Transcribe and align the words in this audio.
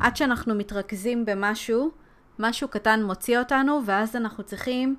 עד 0.00 0.16
שאנחנו 0.16 0.54
מתרכזים 0.54 1.24
במשהו, 1.24 1.90
משהו 2.38 2.68
קטן 2.68 3.02
מוציא 3.02 3.38
אותנו, 3.38 3.80
ואז 3.86 4.16
אנחנו 4.16 4.44
צריכים, 4.44 4.96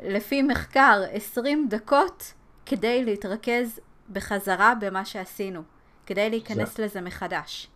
לפי 0.00 0.42
מחקר, 0.42 1.02
20 1.12 1.66
דקות 1.70 2.32
כדי 2.66 3.04
להתרכז 3.04 3.80
בחזרה 4.12 4.74
במה 4.80 5.04
שעשינו, 5.04 5.62
כדי 6.06 6.30
להיכנס 6.30 6.76
זה... 6.76 6.84
לזה 6.84 7.00
מחדש. 7.00 7.68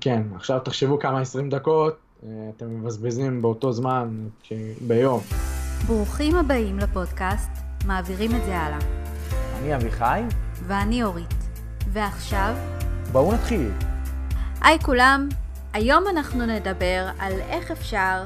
כן, 0.00 0.22
עכשיו 0.34 0.60
תחשבו 0.60 0.98
כמה 0.98 1.20
20 1.20 1.50
דקות 1.50 1.96
אה, 2.22 2.28
אתם 2.56 2.80
מבזבזים 2.80 3.42
באותו 3.42 3.72
זמן 3.72 4.28
ביום. 4.80 5.20
ברוכים 5.86 6.36
הבאים 6.36 6.78
לפודקאסט, 6.78 7.50
מעבירים 7.86 8.30
את 8.36 8.44
זה 8.44 8.56
הלאה. 8.56 8.78
אני 9.58 9.76
אביחי. 9.76 10.22
ואני 10.66 11.04
אורית. 11.04 11.34
ועכשיו... 11.88 12.54
בואו 13.12 13.32
נתחיל. 13.34 13.70
היי 14.60 14.78
כולם, 14.78 15.28
היום 15.72 16.04
אנחנו 16.08 16.46
נדבר 16.46 17.08
על 17.18 17.32
איך 17.48 17.70
אפשר 17.70 18.24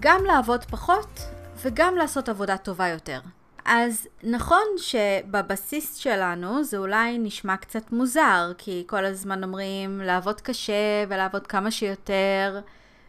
גם 0.00 0.24
לעבוד 0.24 0.64
פחות 0.64 1.20
וגם 1.62 1.96
לעשות 1.96 2.28
עבודה 2.28 2.56
טובה 2.56 2.88
יותר. 2.88 3.20
אז 3.64 4.06
נכון 4.22 4.62
שבבסיס 4.76 5.96
שלנו 5.96 6.64
זה 6.64 6.76
אולי 6.78 7.18
נשמע 7.18 7.56
קצת 7.56 7.92
מוזר, 7.92 8.52
כי 8.58 8.84
כל 8.86 9.04
הזמן 9.04 9.44
אומרים 9.44 10.00
לעבוד 10.00 10.40
קשה 10.40 11.04
ולעבוד 11.08 11.46
כמה 11.46 11.70
שיותר, 11.70 12.60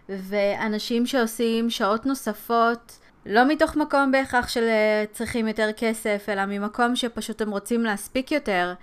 ואנשים 0.10 1.06
שעושים 1.06 1.70
שעות 1.70 2.06
נוספות, 2.06 3.00
לא 3.26 3.48
מתוך 3.48 3.76
מקום 3.76 4.12
בהכרח 4.12 4.48
של 4.48 4.64
אה, 4.64 5.06
צריכים 5.12 5.48
יותר 5.48 5.70
כסף, 5.78 6.26
אלא 6.30 6.46
ממקום 6.46 6.96
שפשוט 6.96 7.42
הם 7.42 7.52
רוצים 7.52 7.84
להספיק 7.84 8.32
יותר, 8.32 8.74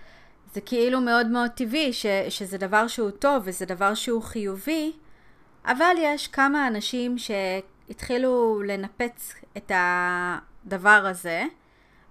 זה 0.55 0.61
כאילו 0.61 1.01
מאוד 1.01 1.27
מאוד 1.27 1.51
טבעי 1.51 1.93
ש, 1.93 2.07
שזה 2.29 2.59
דבר 2.59 2.87
שהוא 2.87 3.11
טוב 3.11 3.43
וזה 3.47 3.67
דבר 3.67 3.95
שהוא 3.95 4.23
חיובי, 4.23 4.93
אבל 5.65 5.95
יש 5.99 6.29
כמה 6.29 6.67
אנשים 6.67 7.17
שהתחילו 7.19 8.63
לנפץ 8.67 9.35
את 9.57 9.73
הדבר 9.75 11.05
הזה. 11.11 11.45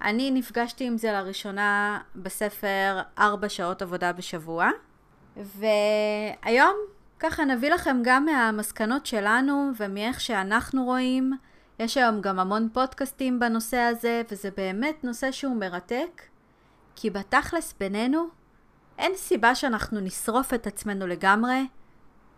אני 0.02 0.31
נפגשתי 0.31 0.84
עם 0.84 0.97
זה 0.97 1.12
לראשונה 1.12 2.00
בספר 2.16 3.02
ארבע 3.20 3.50
שעות 3.50 3.81
עבודה 3.81 4.14
בשבוע, 4.14 4.69
והיום 5.38 6.75
ככה 7.19 7.45
נביא 7.45 7.72
לכם 7.72 7.97
גם 8.03 8.25
מהמסקנות 8.25 9.06
שלנו 9.06 9.72
ומאיך 9.78 10.22
שאנחנו 10.22 10.84
רואים. 10.84 11.34
יש 11.80 11.97
היום 11.97 12.22
גם 12.22 12.40
המון 12.40 12.69
פודקאסטים 12.73 13.40
בנושא 13.40 13.78
הזה, 13.78 14.22
וזה 14.31 14.50
באמת 14.58 15.03
נושא 15.03 15.31
שהוא 15.31 15.56
מרתק. 15.56 16.22
כי 17.00 17.09
בתכלס 17.09 17.76
בינינו, 17.80 18.28
אין 18.98 19.12
סיבה 19.16 19.56
שאנחנו 19.56 20.00
נשרוף 20.00 20.53
את 20.53 20.67
עצמנו 20.67 21.08
לגמרי 21.08 21.67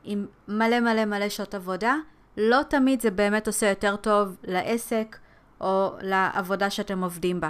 עם 0.04 0.26
מלא 0.48 0.80
מלא 0.80 1.06
מלא 1.06 1.30
שעות 1.30 1.56
עבודה. 1.56 1.96
לא 2.38 2.62
תמיד 2.70 3.02
זה 3.02 3.12
באמת 3.12 3.48
עושה 3.48 3.70
יותר 3.70 3.96
טוב 3.96 4.38
לעסק 4.44 5.18
או 5.62 5.92
לעבודה 6.02 6.70
שאתם 6.70 7.04
עובדים 7.04 7.40
בה. 7.40 7.50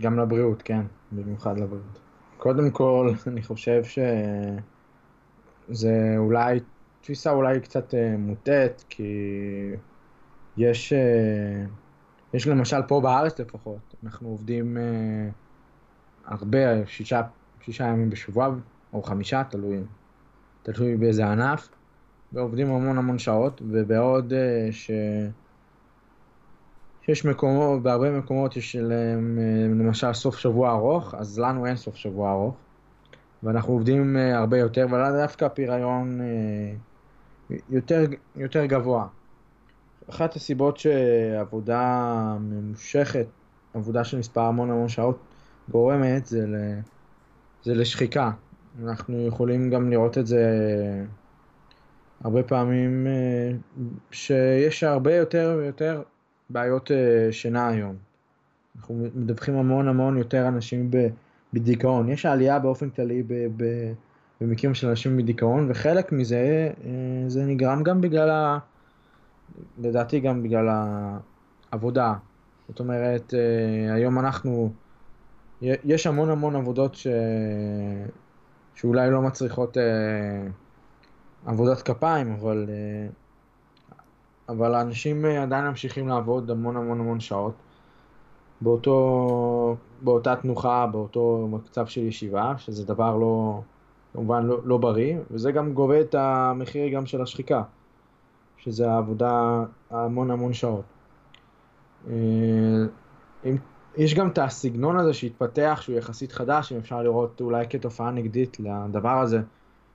גם 0.00 0.18
לבריאות, 0.18 0.62
כן, 0.62 0.82
במיוחד 1.12 1.58
לבריאות. 1.58 1.98
קודם 2.36 2.70
כל, 2.70 3.10
אני 3.26 3.42
חושב 3.42 3.82
שזה 5.68 6.14
אולי 6.18 6.60
תפיסה 7.00 7.32
אולי 7.32 7.60
קצת 7.60 7.94
אה, 7.94 8.14
מוטעת, 8.18 8.84
כי 8.88 9.12
יש, 10.56 10.92
אה, 10.92 11.64
יש 12.34 12.46
למשל 12.46 12.82
פה 12.88 13.00
בארץ 13.00 13.40
לפחות, 13.40 13.94
אנחנו 14.04 14.28
עובדים 14.28 14.76
אה, 14.76 15.30
הרבה, 16.30 16.86
שישה, 16.86 17.22
שישה 17.60 17.84
ימים 17.84 18.10
בשבוע, 18.10 18.48
או 18.92 19.02
חמישה, 19.02 19.42
תלוי, 19.50 19.78
תלוי 20.62 20.96
באיזה 20.96 21.26
ענף, 21.26 21.68
ועובדים 22.32 22.66
המון 22.70 22.98
המון 22.98 23.18
שעות, 23.18 23.62
ובעוד 23.70 24.32
אה, 24.32 24.68
ש... 24.70 24.90
שיש 27.02 27.24
מקומות, 27.24 27.82
בהרבה 27.82 28.10
מקומות 28.10 28.56
יש 28.56 28.76
להם 28.76 29.38
למשל 29.80 30.12
סוף 30.12 30.38
שבוע 30.38 30.70
ארוך, 30.70 31.14
אז 31.14 31.38
לנו 31.38 31.66
אין 31.66 31.76
סוף 31.76 31.96
שבוע 31.96 32.32
ארוך, 32.32 32.54
ואנחנו 33.42 33.72
עובדים 33.72 34.16
הרבה 34.16 34.58
יותר, 34.58 34.86
ולאו 34.90 35.12
דווקא 35.12 35.48
פריון 35.48 36.20
יותר, 37.70 38.04
יותר 38.36 38.66
גבוה. 38.66 39.06
אחת 40.10 40.36
הסיבות 40.36 40.76
שעבודה 40.76 42.36
ממושכת, 42.40 43.26
עבודה 43.74 44.04
של 44.04 44.18
מספר 44.18 44.40
המון 44.40 44.70
המון 44.70 44.88
שעות, 44.88 45.18
גורמת 45.70 46.26
זה, 46.26 46.46
ל, 46.46 46.56
זה 47.64 47.74
לשחיקה. 47.74 48.30
אנחנו 48.84 49.26
יכולים 49.26 49.70
גם 49.70 49.90
לראות 49.90 50.18
את 50.18 50.26
זה 50.26 50.44
הרבה 52.24 52.42
פעמים, 52.42 53.06
אה, 53.06 53.50
שיש 54.10 54.84
הרבה 54.84 55.14
יותר 55.14 55.56
ויותר 55.58 56.02
בעיות 56.50 56.90
אה, 56.90 57.32
שינה 57.32 57.68
היום. 57.68 57.96
אנחנו 58.76 59.06
מדווחים 59.14 59.56
המון 59.56 59.88
המון 59.88 60.18
יותר 60.18 60.48
אנשים 60.48 60.90
בדיכאון. 61.52 62.08
יש 62.08 62.26
עלייה 62.26 62.58
באופן 62.58 62.90
כללי 62.90 63.22
במקרים 64.40 64.74
של 64.74 64.88
אנשים 64.88 65.16
בדיכאון, 65.16 65.66
וחלק 65.70 66.12
מזה 66.12 66.70
אה, 66.84 67.24
זה 67.28 67.44
נגרם 67.44 67.82
גם 67.82 68.00
בגלל 68.00 68.30
ה... 68.30 68.58
לדעתי 69.78 70.20
גם 70.20 70.42
בגלל 70.42 70.68
העבודה. 71.72 72.14
זאת 72.68 72.80
אומרת, 72.80 73.34
היום 73.90 74.18
אנחנו, 74.18 74.72
יש 75.62 76.06
המון 76.06 76.30
המון 76.30 76.56
עבודות 76.56 76.94
ש... 76.94 77.06
שאולי 78.74 79.10
לא 79.10 79.22
מצריכות 79.22 79.78
אה, 79.78 79.82
עבודת 81.46 81.82
כפיים, 81.82 82.32
אבל, 82.32 82.66
אה, 82.68 83.08
אבל 84.48 84.74
האנשים 84.74 85.24
עדיין 85.24 85.64
ממשיכים 85.64 86.08
לעבוד 86.08 86.50
המון 86.50 86.76
המון 86.76 87.00
המון 87.00 87.20
שעות. 87.20 87.54
באותו, 88.60 89.76
באותה 90.02 90.36
תנוחה, 90.36 90.86
באותו 90.86 91.48
מצב 91.50 91.86
של 91.86 92.00
ישיבה, 92.00 92.54
שזה 92.58 92.86
דבר 92.86 93.16
לא, 93.16 93.60
כמובן 94.12 94.46
לא, 94.46 94.58
לא 94.64 94.78
בריא, 94.78 95.18
וזה 95.30 95.52
גם 95.52 95.72
גובה 95.72 96.00
את 96.00 96.14
המחיר 96.14 96.88
גם 96.94 97.06
של 97.06 97.22
השחיקה. 97.22 97.62
שזה 98.64 98.90
העבודה 98.90 99.64
המון 99.90 100.30
המון 100.30 100.52
שעות. 100.52 100.84
אה, 102.08 102.14
אם, 103.44 103.56
יש 103.96 104.14
גם 104.14 104.28
את 104.28 104.38
הסגנון 104.38 104.96
הזה 104.98 105.12
שהתפתח, 105.12 105.78
שהוא 105.82 105.96
יחסית 105.96 106.32
חדש, 106.32 106.72
אם 106.72 106.78
אפשר 106.78 107.02
לראות 107.02 107.40
אולי 107.40 107.66
כתופעה 107.70 108.10
נגדית 108.10 108.56
לדבר 108.60 109.18
הזה, 109.20 109.40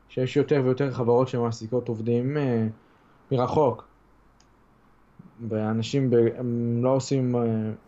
שיש 0.10 0.38
יותר 0.38 0.62
ויותר 0.66 0.92
חברות 0.92 1.28
שמעסיקות 1.28 1.88
עובדים 1.88 2.38
אה, 2.38 2.68
מרחוק. 3.32 3.88
ואנשים 5.50 6.10
ב, 6.10 6.16
הם 6.38 6.80
לא 6.84 6.90
עושים, 6.90 7.36
אה, 7.36 7.42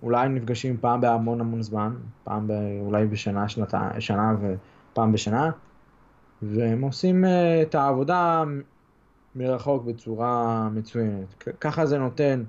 אולי 0.03 0.29
נפגשים 0.29 0.78
פעם 0.78 1.01
בהמון 1.01 1.41
המון 1.41 1.62
זמן, 1.62 1.94
פעם 2.24 2.47
ב, 2.47 2.51
אולי 2.81 3.06
בשנה, 3.06 3.50
שנתה, 3.50 3.89
שנה 4.00 4.35
ופעם 4.41 5.12
בשנה, 5.12 5.51
והם 6.41 6.81
עושים 6.81 7.25
אה, 7.25 7.62
את 7.62 7.75
העבודה 7.75 8.44
מרחוק 9.35 9.84
בצורה 9.84 10.69
מצוינת. 10.69 11.44
ככה 11.62 11.85
זה 11.85 11.97
נותן, 11.97 12.44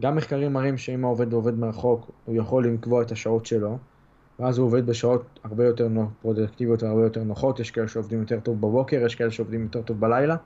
גם 0.00 0.16
מחקרים 0.16 0.52
מראים 0.52 0.76
שאם 0.78 1.04
העובד 1.04 1.32
עובד 1.32 1.58
מרחוק, 1.58 2.10
הוא 2.24 2.36
יכול 2.36 2.66
לקבוע 2.66 3.02
את 3.02 3.12
השעות 3.12 3.46
שלו, 3.46 3.78
ואז 4.38 4.58
הוא 4.58 4.66
עובד 4.66 4.86
בשעות 4.86 5.40
הרבה 5.44 5.64
יותר 5.66 5.88
פרודקטיביות 6.22 6.82
והרבה 6.82 7.02
יותר 7.02 7.22
נוחות, 7.24 7.60
יש 7.60 7.70
כאלה 7.70 7.88
שעובדים 7.88 8.20
יותר 8.20 8.40
טוב 8.40 8.56
בבוקר, 8.60 9.02
יש 9.06 9.14
כאלה 9.14 9.30
שעובדים 9.30 9.62
יותר 9.62 9.82
טוב 9.82 10.00
בלילה, 10.00 10.36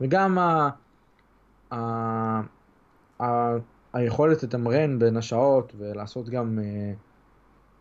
וגם 0.00 0.38
ה... 0.38 0.68
ה... 1.72 1.76
ה... 3.22 3.56
היכולת 3.92 4.42
לתמרן 4.42 4.98
בין 4.98 5.16
השעות 5.16 5.72
ולעשות 5.78 6.28
גם 6.28 6.58
אה, 6.58 6.92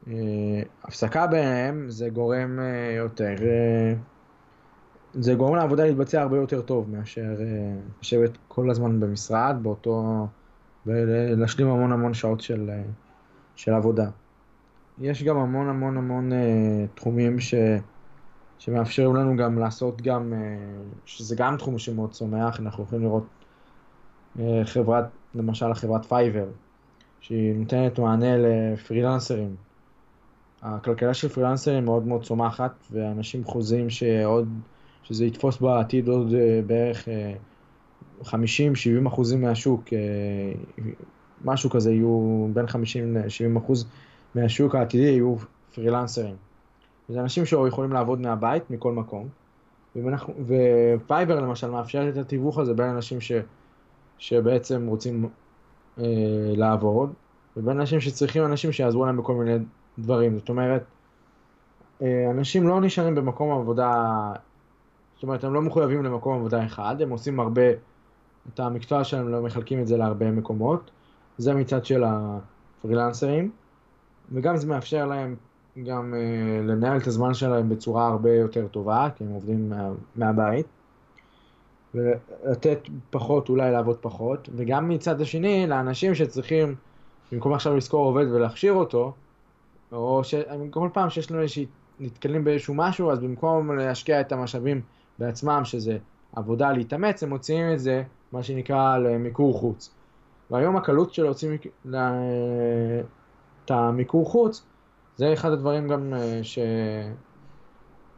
אה, 0.08 0.62
הפסקה 0.84 1.28
ביניהם, 1.28 1.90
זה 1.90 2.10
גורם 2.10 2.60
אה, 2.60 2.96
יותר... 2.96 3.36
אה, 3.42 3.94
זה 5.14 5.34
גורם 5.34 5.56
לעבודה 5.56 5.86
להתבצע 5.86 6.22
הרבה 6.22 6.38
יותר 6.38 6.62
טוב 6.62 6.90
מאשר 6.90 7.36
אה, 7.40 7.80
לשבת 8.02 8.38
כל 8.48 8.70
הזמן 8.70 9.00
במשרד 9.00 9.56
באותו... 9.62 10.28
ולהשלים 10.88 11.68
המון 11.68 11.92
המון 11.92 12.14
שעות 12.14 12.42
של, 12.42 12.70
אה, 12.70 12.84
של 13.56 13.74
עבודה. 13.74 14.10
יש 15.00 15.24
גם 15.24 15.38
המון 15.38 15.70
המון 15.70 15.98
המון 15.98 16.32
uh, 16.32 16.36
תחומים 16.96 17.40
ש, 17.40 17.54
שמאפשרים 18.60 19.16
לנו 19.16 19.38
גם 19.38 19.60
לעשות 19.60 20.02
גם, 20.02 20.34
אה, 20.34 20.98
שזה 21.06 21.36
גם 21.36 21.58
תחום 21.58 21.80
שמאוד 21.80 22.12
צומח, 22.12 22.60
אנחנו 22.60 22.84
יכולים 22.84 23.04
לראות 23.04 23.26
חברת, 24.66 25.06
למשל 25.36 25.74
חברת 25.74 26.06
פייבר, 26.06 26.46
שהיא 27.20 27.56
נותנת 27.56 28.00
מענה 28.00 28.38
לפרילנסרים. 28.38 29.56
הכלכלה 30.62 31.14
של 31.14 31.30
פרילנסרים 31.30 31.86
מאוד 31.86 32.08
מאוד 32.08 32.24
צומחת, 32.24 32.72
ואנשים 32.92 33.44
חוזים 33.44 33.90
שעוד 33.90 34.50
שזה 35.04 35.26
יתפוס 35.26 35.58
בעתיד 35.58 36.08
עוד 36.08 36.34
אה, 36.34 36.62
בערך 36.66 37.08
50-70 38.24 38.28
אה, 38.28 39.08
אחוזים 39.08 39.42
מהשוק, 39.42 39.84
אה, 39.94 40.00
משהו 41.46 41.70
כזה 41.70 41.92
יהיו 41.92 42.48
בין 42.54 42.68
50 42.68 43.18
ל-70 43.18 43.58
אחוז 43.58 43.88
מהשוק 44.36 44.76
העתידי 44.76 45.04
יהיו 45.04 45.36
פרילנסרים. 45.76 46.36
זה 47.10 47.22
אנשים 47.22 47.46
שיכולים 47.46 47.94
לעבוד 47.94 48.22
מהבית, 48.22 48.72
מכל 48.72 48.92
מקום, 48.94 49.28
ופייבר 50.46 51.40
למשל 51.40 51.70
מאפשרת 51.70 52.14
את 52.14 52.18
התיווך 52.18 52.58
הזה 52.58 52.74
בין 52.74 52.90
אנשים 52.90 53.22
ש, 53.22 53.32
שבעצם 54.18 54.88
רוצים 54.88 55.30
אה, 56.00 56.04
לעבוד, 56.56 57.14
ובין 57.58 57.80
אנשים 57.80 58.00
שצריכים 58.00 58.46
אנשים 58.46 58.72
שיעזרו 58.72 59.06
להם 59.06 59.18
בכל 59.18 59.34
מיני 59.34 59.58
דברים. 60.00 60.38
זאת 60.38 60.50
אומרת, 60.50 60.84
אה, 62.02 62.32
אנשים 62.32 62.68
לא 62.68 62.82
נשארים 62.82 63.16
במקום 63.16 63.60
עבודה, 63.60 64.32
זאת 65.16 65.24
אומרת, 65.24 65.44
הם 65.44 65.54
לא 65.54 65.62
מחויבים 65.62 66.04
למקום 66.04 66.40
עבודה 66.40 66.66
אחד, 66.66 67.02
הם 67.02 67.10
עושים 67.10 67.40
הרבה, 67.40 67.62
את 68.54 68.60
המקצוע 68.60 69.04
שלהם 69.04 69.28
לא 69.28 69.42
מחלקים 69.42 69.82
את 69.82 69.88
זה 69.88 69.98
להרבה 69.98 70.32
מקומות. 70.32 70.92
זה 71.38 71.54
מצד 71.54 71.86
של 71.86 72.04
הפרילנסרים, 72.08 73.52
וגם 74.32 74.58
זה 74.58 74.68
מאפשר 74.68 75.06
להם 75.06 75.36
גם 75.84 76.14
uh, 76.14 76.68
לנהל 76.68 76.98
את 76.98 77.08
הזמן 77.08 77.34
שלהם 77.34 77.70
בצורה 77.70 78.08
הרבה 78.08 78.34
יותר 78.34 78.68
טובה, 78.68 79.10
כי 79.16 79.24
הם 79.24 79.30
עובדים 79.30 79.70
מה, 79.70 79.90
מהבית, 80.16 80.66
ולתת 81.96 82.80
פחות, 83.10 83.50
אולי 83.50 83.72
לעבוד 83.72 83.98
פחות, 84.02 84.50
וגם 84.56 84.90
מצד 84.90 85.22
השני, 85.22 85.68
לאנשים 85.68 86.16
שצריכים, 86.16 86.76
במקום 87.32 87.54
עכשיו 87.54 87.76
לשכור 87.76 88.06
עובד 88.06 88.26
ולהכשיר 88.32 88.74
אותו, 88.74 89.14
או 89.92 90.22
שכל 90.24 90.90
פעם 90.94 91.10
שיש 91.10 91.32
לנו 91.32 91.42
איזושהי, 91.42 91.66
נתקלים 92.00 92.44
באיזשהו 92.44 92.74
משהו, 92.74 93.12
אז 93.12 93.20
במקום 93.20 93.72
להשקיע 93.72 94.22
את 94.22 94.32
המשאבים 94.32 94.82
בעצמם, 95.20 95.62
שזה 95.64 95.98
עבודה 96.36 96.72
להתאמץ, 96.72 97.24
הם 97.24 97.30
מוציאים 97.30 97.74
את 97.74 97.80
זה, 97.80 98.04
מה 98.32 98.44
שנקרא, 98.44 98.98
למיקור 98.98 99.60
חוץ. 99.60 99.96
והיום 100.52 100.78
הקלות 100.78 101.14
של 101.14 101.24
להוציא 101.24 101.58
את 103.66 103.72
המיקור 103.72 104.26
חוץ, 104.26 104.66
זה 105.16 105.34
אחד 105.34 105.52
הדברים 105.52 105.88
גם 105.88 106.14
אה, 106.14 106.40
ש... 106.44 106.60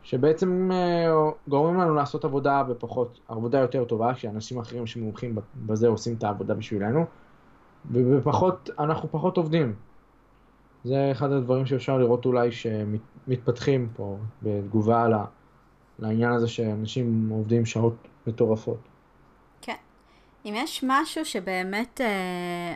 שבעצם 0.03 0.69
אה, 0.71 1.31
גורמים 1.47 1.79
לנו 1.79 1.95
לעשות 1.95 2.25
עבודה 2.25 2.63
בפחות, 2.63 3.19
עבודה 3.27 3.59
יותר 3.59 3.85
טובה, 3.85 4.13
כשאנשים 4.13 4.59
אחרים 4.59 4.87
שמומחים 4.87 5.35
בזה 5.65 5.87
עושים 5.87 6.15
את 6.17 6.23
העבודה 6.23 6.53
בשבילנו, 6.53 7.05
ובפחות, 7.91 8.69
אנחנו 8.79 9.09
פחות 9.11 9.37
עובדים. 9.37 9.73
זה 10.83 11.11
אחד 11.11 11.31
הדברים 11.31 11.65
שאפשר 11.65 11.97
לראות 11.97 12.25
אולי 12.25 12.51
שמתפתחים 12.51 13.89
פה 13.95 14.17
בתגובה 14.41 15.07
לעניין 16.01 16.31
הזה 16.31 16.47
שאנשים 16.47 17.29
עובדים 17.29 17.65
שעות 17.65 17.95
מטורפות. 18.27 18.77
אם 20.45 20.53
יש 20.55 20.83
משהו 20.87 21.25
שבאמת 21.25 22.01
אה, 22.01 22.75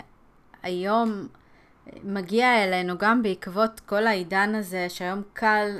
היום 0.63 1.27
מגיע 2.03 2.63
אלינו 2.63 2.97
גם 2.97 3.23
בעקבות 3.23 3.79
כל 3.79 4.07
העידן 4.07 4.55
הזה, 4.55 4.89
שהיום 4.89 5.21
קל 5.33 5.79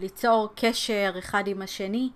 ליצור 0.00 0.48
קשר 0.54 1.14
אחד 1.18 1.44
עם 1.46 1.62
השני, 1.62 2.10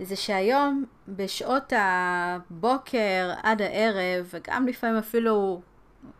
זה 0.00 0.16
שהיום 0.16 0.84
בשעות 1.08 1.72
הבוקר 1.76 3.32
עד 3.42 3.62
הערב, 3.62 4.30
וגם 4.34 4.66
לפעמים 4.66 4.96
אפילו 4.96 5.60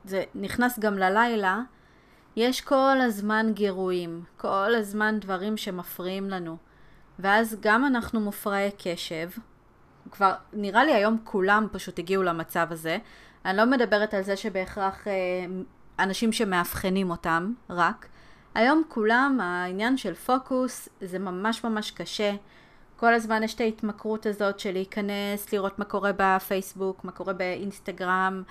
זה 0.04 0.22
נכנס 0.34 0.78
גם 0.78 0.98
ללילה, 0.98 1.60
יש 2.36 2.60
כל 2.60 3.00
הזמן 3.00 3.46
גירויים, 3.54 4.22
כל 4.36 4.74
הזמן 4.76 5.18
דברים 5.20 5.56
שמפריעים 5.56 6.30
לנו. 6.30 6.56
ואז 7.20 7.56
גם 7.60 7.86
אנחנו 7.86 8.20
מופרעי 8.20 8.70
קשב, 8.78 9.30
כבר, 10.10 10.32
נראה 10.52 10.84
לי 10.84 10.94
היום 10.94 11.18
כולם 11.24 11.66
פשוט 11.72 11.98
הגיעו 11.98 12.22
למצב 12.22 12.66
הזה. 12.70 12.98
אני 13.44 13.56
לא 13.56 13.66
מדברת 13.66 14.14
על 14.14 14.22
זה 14.22 14.36
שבהכרח 14.36 15.08
אה, 15.08 15.12
אנשים 15.98 16.32
שמאבחנים 16.32 17.10
אותם 17.10 17.52
רק. 17.70 18.06
היום 18.54 18.82
כולם, 18.88 19.38
העניין 19.42 19.96
של 19.96 20.14
פוקוס 20.14 20.88
זה 21.00 21.18
ממש 21.18 21.64
ממש 21.64 21.90
קשה. 21.90 22.32
כל 22.96 23.14
הזמן 23.14 23.42
יש 23.42 23.54
את 23.54 23.60
ההתמכרות 23.60 24.26
הזאת 24.26 24.60
של 24.60 24.72
להיכנס, 24.72 25.52
לראות 25.52 25.78
מה 25.78 25.84
קורה 25.84 26.10
בפייסבוק, 26.16 27.04
מה 27.04 27.12
קורה 27.12 27.32
באינסטגרם, 27.32 28.42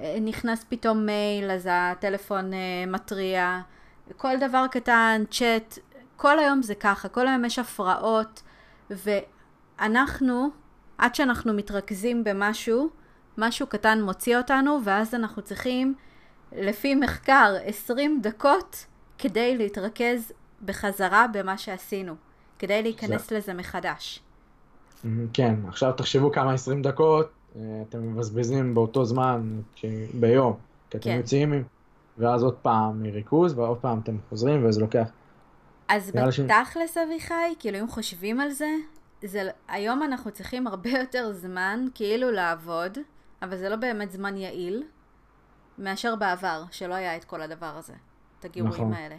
אה, 0.00 0.16
נכנס 0.20 0.64
פתאום 0.68 1.06
מייל, 1.06 1.50
אז 1.50 1.68
הטלפון 1.70 2.54
אה, 2.54 2.58
מתריע, 2.86 3.60
כל 4.16 4.36
דבר 4.40 4.66
קטן, 4.70 5.22
צ'אט, 5.30 5.78
כל 6.16 6.38
היום 6.38 6.62
זה 6.62 6.74
ככה, 6.74 7.08
כל 7.08 7.28
היום 7.28 7.44
יש 7.44 7.58
הפרעות, 7.58 8.42
ואנחנו 8.90 10.48
עד 10.98 11.14
שאנחנו 11.14 11.52
מתרכזים 11.52 12.24
במשהו, 12.24 12.88
משהו 13.38 13.66
קטן 13.66 14.02
מוציא 14.02 14.36
אותנו, 14.36 14.78
ואז 14.84 15.14
אנחנו 15.14 15.42
צריכים, 15.42 15.94
לפי 16.52 16.94
מחקר, 16.94 17.54
20 17.64 18.20
דקות 18.22 18.86
כדי 19.18 19.56
להתרכז 19.56 20.32
בחזרה 20.64 21.26
במה 21.32 21.58
שעשינו, 21.58 22.14
כדי 22.58 22.82
להיכנס 22.82 23.28
זה... 23.28 23.36
לזה 23.36 23.54
מחדש. 23.54 24.20
כן, 25.32 25.54
עכשיו 25.68 25.92
תחשבו 25.92 26.32
כמה 26.32 26.52
20 26.52 26.82
דקות 26.82 27.30
אה, 27.56 27.82
אתם 27.88 28.12
מבזבזים 28.12 28.74
באותו 28.74 29.04
זמן 29.04 29.60
ביום, 30.14 30.52
כי 30.90 30.98
אתם 30.98 31.08
כן. 31.10 31.16
יוצאים, 31.16 31.64
ואז 32.18 32.42
עוד 32.42 32.54
פעם 32.54 33.02
מריכוז, 33.02 33.58
ועוד 33.58 33.78
פעם 33.78 33.98
אתם 33.98 34.16
חוזרים, 34.28 34.66
וזה 34.66 34.80
לוקח... 34.80 35.08
אז 35.88 36.10
בתכלס, 36.10 36.94
ש... 36.94 36.96
אביחי, 36.96 37.54
כאילו 37.58 37.80
אם 37.80 37.88
חושבים 37.88 38.40
על 38.40 38.50
זה, 38.50 38.70
זה, 39.22 39.50
היום 39.68 40.02
אנחנו 40.02 40.30
צריכים 40.30 40.66
הרבה 40.66 40.90
יותר 41.00 41.32
זמן 41.32 41.86
כאילו 41.94 42.30
לעבוד, 42.30 42.98
אבל 43.42 43.56
זה 43.56 43.68
לא 43.68 43.76
באמת 43.76 44.10
זמן 44.10 44.36
יעיל, 44.36 44.82
מאשר 45.78 46.16
בעבר, 46.16 46.64
שלא 46.70 46.94
היה 46.94 47.16
את 47.16 47.24
כל 47.24 47.42
הדבר 47.42 47.76
הזה, 47.76 47.94
את 48.38 48.44
הגירויים 48.44 48.74
נכון. 48.74 48.92
האלה. 48.92 49.16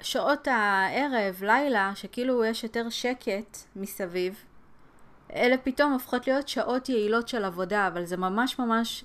שעות 0.00 0.48
הערב, 0.48 1.42
לילה, 1.42 1.92
שכאילו 1.94 2.44
יש 2.44 2.64
יותר 2.64 2.88
שקט 2.88 3.58
מסביב, 3.76 4.44
אלה 5.32 5.56
פתאום 5.58 5.92
הופכות 5.92 6.26
להיות 6.26 6.48
שעות 6.48 6.88
יעילות 6.88 7.28
של 7.28 7.44
עבודה, 7.44 7.88
אבל 7.88 8.04
זה 8.04 8.16
ממש 8.16 8.58
ממש, 8.58 9.04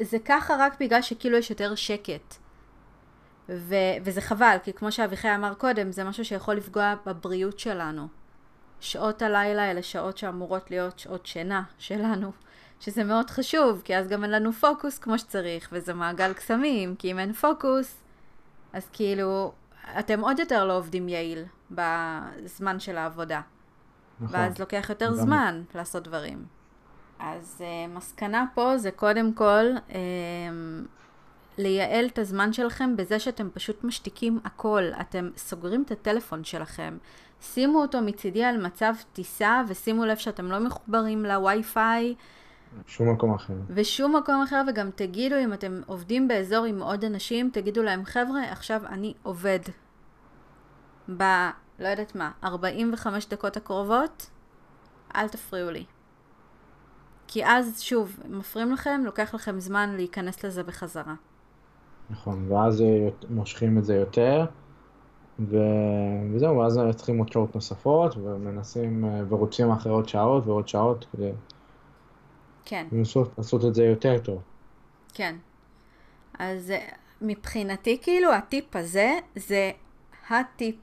זה 0.00 0.18
ככה 0.24 0.56
רק 0.58 0.80
בגלל 0.80 1.02
שכאילו 1.02 1.38
יש 1.38 1.50
יותר 1.50 1.74
שקט. 1.74 2.34
ו, 3.48 3.74
וזה 4.04 4.20
חבל, 4.20 4.56
כי 4.62 4.72
כמו 4.72 4.92
שאביחי 4.92 5.34
אמר 5.34 5.54
קודם, 5.54 5.92
זה 5.92 6.04
משהו 6.04 6.24
שיכול 6.24 6.54
לפגוע 6.54 6.94
בבריאות 7.06 7.58
שלנו. 7.58 8.08
שעות 8.80 9.22
הלילה 9.22 9.70
אלה 9.70 9.82
שעות 9.82 10.18
שאמורות 10.18 10.70
להיות 10.70 10.98
שעות 10.98 11.26
שינה 11.26 11.62
שלנו, 11.78 12.32
שזה 12.80 13.04
מאוד 13.04 13.30
חשוב, 13.30 13.82
כי 13.84 13.96
אז 13.96 14.08
גם 14.08 14.24
אין 14.24 14.30
לנו 14.30 14.52
פוקוס 14.52 14.98
כמו 14.98 15.18
שצריך, 15.18 15.68
וזה 15.72 15.94
מעגל 15.94 16.32
קסמים, 16.32 16.96
כי 16.96 17.10
אם 17.10 17.18
אין 17.18 17.32
פוקוס, 17.32 18.02
אז 18.72 18.88
כאילו, 18.92 19.52
אתם 19.98 20.20
עוד 20.20 20.38
יותר 20.38 20.64
לא 20.64 20.76
עובדים 20.76 21.08
יעיל 21.08 21.44
בזמן 21.70 22.80
של 22.80 22.96
העבודה. 22.96 23.40
נכון. 24.20 24.36
ואז 24.36 24.58
לוקח 24.58 24.86
יותר 24.88 25.08
גם... 25.08 25.14
זמן 25.14 25.62
לעשות 25.74 26.02
דברים. 26.02 26.44
אז 27.18 27.62
uh, 27.64 27.96
מסקנה 27.96 28.44
פה 28.54 28.78
זה 28.78 28.90
קודם 28.90 29.32
כל 29.32 29.64
uh, 29.88 29.92
לייעל 31.58 32.06
את 32.06 32.18
הזמן 32.18 32.52
שלכם 32.52 32.96
בזה 32.96 33.18
שאתם 33.18 33.48
פשוט 33.54 33.84
משתיקים 33.84 34.38
הכל. 34.44 34.82
אתם 35.00 35.30
סוגרים 35.36 35.82
את 35.82 35.90
הטלפון 35.90 36.44
שלכם. 36.44 36.98
שימו 37.40 37.82
אותו 37.82 38.00
מצידי 38.00 38.44
על 38.44 38.66
מצב 38.66 38.94
טיסה 39.12 39.62
ושימו 39.68 40.04
לב 40.04 40.16
שאתם 40.16 40.50
לא 40.50 40.58
מחוברים 40.58 41.24
לווי-פיי. 41.24 42.14
שום 42.86 43.12
מקום 43.12 43.34
אחר. 43.34 43.54
ושום 43.70 44.16
מקום 44.16 44.42
אחר, 44.42 44.62
וגם 44.68 44.90
תגידו, 44.94 45.36
אם 45.44 45.52
אתם 45.52 45.80
עובדים 45.86 46.28
באזור 46.28 46.64
עם 46.64 46.82
עוד 46.82 47.04
אנשים, 47.04 47.50
תגידו 47.52 47.82
להם, 47.82 48.04
חבר'ה, 48.04 48.52
עכשיו 48.52 48.82
אני 48.86 49.14
עובד. 49.22 49.60
ב... 51.16 51.22
לא 51.78 51.88
יודעת 51.88 52.14
מה, 52.14 52.30
45 52.44 53.28
דקות 53.28 53.56
הקרובות, 53.56 54.30
אל 55.16 55.28
תפריעו 55.28 55.70
לי. 55.70 55.84
כי 57.26 57.46
אז, 57.46 57.80
שוב, 57.80 58.16
מפריעים 58.28 58.72
לכם, 58.72 59.02
לוקח 59.04 59.34
לכם 59.34 59.60
זמן 59.60 59.90
להיכנס 59.96 60.44
לזה 60.44 60.62
בחזרה. 60.62 61.14
נכון, 62.10 62.52
ואז 62.52 62.84
מושכים 63.30 63.78
את 63.78 63.84
זה 63.84 63.94
יותר. 63.94 64.46
ו... 65.40 65.56
וזהו, 66.32 66.56
ואז 66.58 66.80
צריכים 66.96 67.18
עוד 67.18 67.32
שעות 67.32 67.54
נוספות, 67.54 68.16
ומנסים, 68.16 69.04
אה, 69.04 69.20
ורוצים 69.28 69.70
אחרי 69.70 69.92
עוד 69.92 70.08
שעות 70.08 70.46
ועוד 70.46 70.68
שעות 70.68 71.06
כדי 71.12 71.30
כן. 72.64 72.86
לנסות 72.92 73.34
לעשות 73.38 73.64
את 73.64 73.74
זה 73.74 73.84
יותר 73.84 74.18
טוב. 74.18 74.42
כן. 75.14 75.36
אז 76.38 76.70
אה, 76.70 76.88
מבחינתי, 77.22 77.98
כאילו, 78.02 78.32
הטיפ 78.32 78.76
הזה, 78.76 79.18
זה 79.36 79.70
הטיפ 80.30 80.76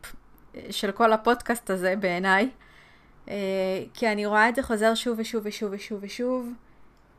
אה, 0.56 0.62
של 0.70 0.92
כל 0.92 1.14
הפודקאסט 1.14 1.70
הזה 1.70 1.96
בעיניי, 2.00 2.50
כי 3.94 4.12
אני 4.12 4.26
רואה 4.26 4.50
את 4.50 4.56
זה 4.56 4.64
חוזר 4.64 4.96
שוב 4.96 5.20
ושוב 5.20 5.42
ושוב 5.46 5.70
ושוב 5.72 6.00
ושוב, 6.02 6.50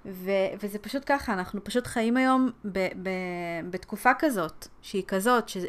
ו- 0.07 0.53
וזה 0.63 0.79
פשוט 0.79 1.03
ככה, 1.07 1.33
אנחנו 1.33 1.65
פשוט 1.65 1.87
חיים 1.87 2.17
היום 2.17 2.51
ב- 2.65 2.89
ב- 3.03 3.71
בתקופה 3.71 4.11
כזאת, 4.19 4.69
שהיא 4.83 5.03
כזאת, 5.09 5.49
שזה... 5.49 5.69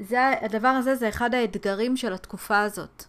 זה, 0.00 0.30
הדבר 0.42 0.68
הזה 0.68 0.94
זה 0.94 1.08
אחד 1.08 1.34
האתגרים 1.34 1.96
של 1.96 2.12
התקופה 2.12 2.60
הזאת. 2.60 3.04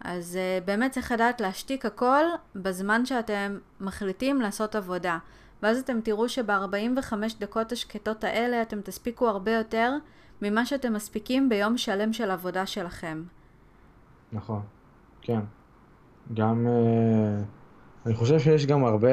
אז 0.00 0.38
uh, 0.38 0.64
באמת 0.64 0.90
צריך 0.90 1.12
לדעת 1.12 1.40
להשתיק 1.40 1.86
הכל 1.86 2.24
בזמן 2.56 3.06
שאתם 3.06 3.58
מחליטים 3.80 4.40
לעשות 4.40 4.74
עבודה. 4.74 5.18
ואז 5.62 5.78
אתם 5.78 6.00
תראו 6.00 6.28
שב-45 6.28 7.12
דקות 7.38 7.72
השקטות 7.72 8.24
האלה 8.24 8.62
אתם 8.62 8.80
תספיקו 8.80 9.28
הרבה 9.28 9.52
יותר 9.52 9.92
ממה 10.42 10.66
שאתם 10.66 10.92
מספיקים 10.92 11.48
ביום 11.48 11.78
שלם 11.78 12.12
של 12.12 12.30
עבודה 12.30 12.66
שלכם. 12.66 13.22
נכון. 14.32 14.62
כן. 15.20 15.40
גם, 16.34 16.66
אה, 16.66 17.44
אני 18.06 18.14
חושב 18.14 18.38
שיש 18.38 18.66
גם 18.66 18.84
הרבה, 18.84 19.08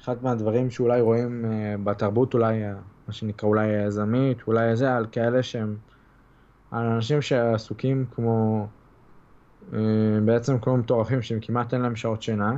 אחד 0.00 0.22
מהדברים 0.22 0.70
שאולי 0.70 1.00
רואים 1.00 1.44
אה, 1.44 1.74
בתרבות 1.84 2.34
אולי, 2.34 2.64
אה, 2.64 2.74
מה 3.06 3.12
שנקרא 3.12 3.48
אולי 3.48 3.66
יזמית, 3.66 4.38
אולי 4.46 4.76
זה, 4.76 4.94
על 4.96 5.06
כאלה 5.12 5.42
שהם, 5.42 5.76
על 6.70 6.86
אנשים 6.86 7.22
שעסוקים 7.22 8.06
כמו, 8.10 8.66
בעצם 10.24 10.58
כמו 10.58 10.76
מטורפים, 10.76 11.22
שהם 11.22 11.38
כמעט 11.40 11.74
אין 11.74 11.80
להם 11.80 11.96
שעות 11.96 12.22
שינה, 12.22 12.56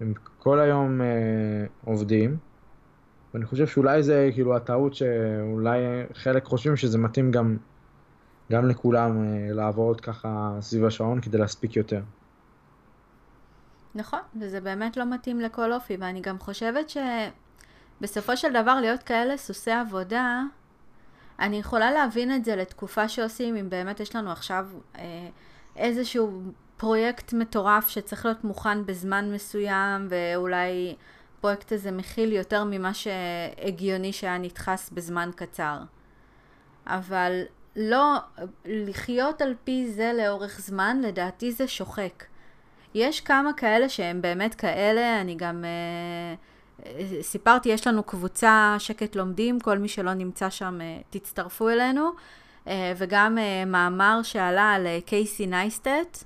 הם 0.00 0.14
כל 0.38 0.60
היום 0.60 1.00
עובדים, 1.84 2.36
ואני 3.34 3.46
חושב 3.46 3.66
שאולי 3.66 4.02
זה 4.02 4.30
כאילו 4.32 4.56
הטעות 4.56 4.94
שאולי 4.94 5.80
חלק 6.14 6.44
חושבים 6.44 6.76
שזה 6.76 6.98
מתאים 6.98 7.30
גם 7.30 7.56
גם 8.52 8.68
לכולם 8.68 9.22
אה, 9.22 9.52
לעבוד 9.52 10.00
ככה 10.00 10.56
סביב 10.60 10.84
השעון 10.84 11.20
כדי 11.20 11.38
להספיק 11.38 11.76
יותר. 11.76 12.02
נכון, 13.94 14.20
וזה 14.36 14.60
באמת 14.60 14.96
לא 14.96 15.04
מתאים 15.04 15.40
לכל 15.40 15.72
אופי, 15.72 15.96
ואני 16.00 16.20
גם 16.20 16.38
חושבת 16.38 16.92
שבסופו 18.00 18.36
של 18.36 18.52
דבר 18.62 18.80
להיות 18.80 19.02
כאלה 19.02 19.36
סוסי 19.36 19.70
עבודה, 19.70 20.42
אני 21.38 21.56
יכולה 21.58 21.90
להבין 21.90 22.34
את 22.34 22.44
זה 22.44 22.56
לתקופה 22.56 23.08
שעושים, 23.08 23.56
אם 23.56 23.70
באמת 23.70 24.00
יש 24.00 24.16
לנו 24.16 24.32
עכשיו 24.32 24.66
אה, 24.98 25.28
איזשהו 25.76 26.42
פרויקט 26.76 27.32
מטורף 27.32 27.88
שצריך 27.88 28.24
להיות 28.24 28.44
מוכן 28.44 28.86
בזמן 28.86 29.32
מסוים, 29.32 30.08
ואולי 30.10 30.94
הפרויקט 31.38 31.72
הזה 31.72 31.90
מכיל 31.90 32.32
יותר 32.32 32.64
ממה 32.64 32.94
שהגיוני 32.94 34.12
שהיה 34.12 34.38
נדחס 34.38 34.90
בזמן 34.90 35.30
קצר. 35.36 35.78
אבל 36.86 37.42
לא, 37.76 38.16
לחיות 38.64 39.42
על 39.42 39.54
פי 39.64 39.90
זה 39.90 40.12
לאורך 40.18 40.60
זמן, 40.60 41.00
לדעתי 41.02 41.52
זה 41.52 41.68
שוחק. 41.68 42.24
יש 42.94 43.20
כמה 43.20 43.52
כאלה 43.52 43.88
שהם 43.88 44.22
באמת 44.22 44.54
כאלה, 44.54 45.20
אני 45.20 45.34
גם 45.34 45.64
אה, 45.64 46.34
אה, 46.86 47.22
סיפרתי, 47.22 47.68
יש 47.68 47.86
לנו 47.86 48.02
קבוצה 48.02 48.76
שקט 48.78 49.16
לומדים, 49.16 49.60
כל 49.60 49.78
מי 49.78 49.88
שלא 49.88 50.14
נמצא 50.14 50.50
שם 50.50 50.80
אה, 50.80 50.98
תצטרפו 51.10 51.68
אלינו, 51.68 52.10
וגם 52.96 53.38
מאמר 53.66 54.20
שעלה 54.22 54.72
על 54.72 54.86
קייסי 55.06 55.46
נייסטט, 55.46 56.24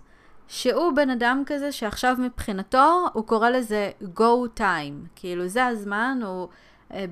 שהוא 0.49 0.93
בן 0.97 1.11
אדם 1.11 1.43
כזה 1.47 1.73
שעכשיו 1.73 2.17
מבחינתו, 2.19 3.07
הוא 3.13 3.27
קורא 3.27 3.51
לזה 3.51 3.91
go 4.17 4.59
time, 4.59 5.09
כאילו 5.15 5.49
זה 5.49 5.67
הזמן, 5.67 6.21
הוא 6.25 6.49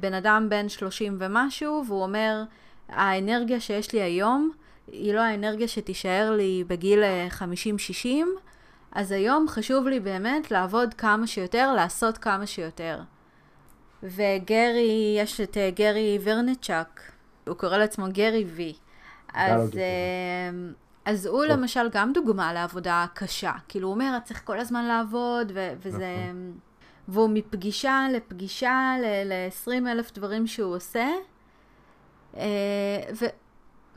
בן 0.01 0.15
אדם 0.15 0.47
בן 0.51 0.69
30 0.69 1.17
ומשהו, 1.21 1.85
והוא 1.87 2.03
אומר, 2.03 2.43
האנרגיה 2.89 3.61
שיש 3.61 3.93
לי 3.93 4.03
היום 4.03 4.51
היא 4.93 5.15
לא 5.15 5.21
האנרגיה 5.21 5.69
שתישאר 5.69 6.33
לי 6.37 6.65
בגיל 6.67 7.03
50-60, 7.39 7.43
אה, 7.43 8.23
אז 8.95 9.13
היום 9.13 9.49
חשוב 9.49 9.89
לי 9.89 10.01
באמת 10.01 10.51
לעבוד 10.51 10.95
כמה 10.95 11.27
שיותר, 11.27 11.73
לעשות 11.73 12.19
כמה 12.19 12.47
שיותר. 12.47 13.01
וגרי, 14.03 15.17
יש 15.19 15.41
את 15.41 15.57
אה, 15.57 15.71
גרי 15.71 16.19
ורנצ'אק, 16.23 17.13
הוא 17.47 17.55
קורא 17.55 17.77
לעצמו 17.77 18.07
גרי 18.13 18.45
וי. 18.45 18.73
אז, 19.35 19.77
אה, 19.77 20.51
אז 21.05 21.27
הוא 21.27 21.45
למשל 21.45 21.89
גם 21.93 22.13
דוגמה 22.13 22.53
לעבודה 22.53 23.07
קשה. 23.15 23.53
כאילו 23.69 23.89
הוא 23.89 23.95
אומר, 23.95 24.19
צריך 24.25 24.43
כל 24.45 24.61
הזמן 24.61 24.85
לעבוד, 24.85 25.53
ו- 25.55 25.73
וזה... 25.79 26.17
נכון. 26.29 26.53
והוא 27.09 27.31
מפגישה 27.33 28.07
לפגישה 28.13 28.95
ל-20 29.25 29.89
אלף 29.89 30.13
דברים 30.13 30.47
שהוא 30.47 30.77
עושה, 30.77 31.09
אה, 32.37 32.43
ו, 33.21 33.25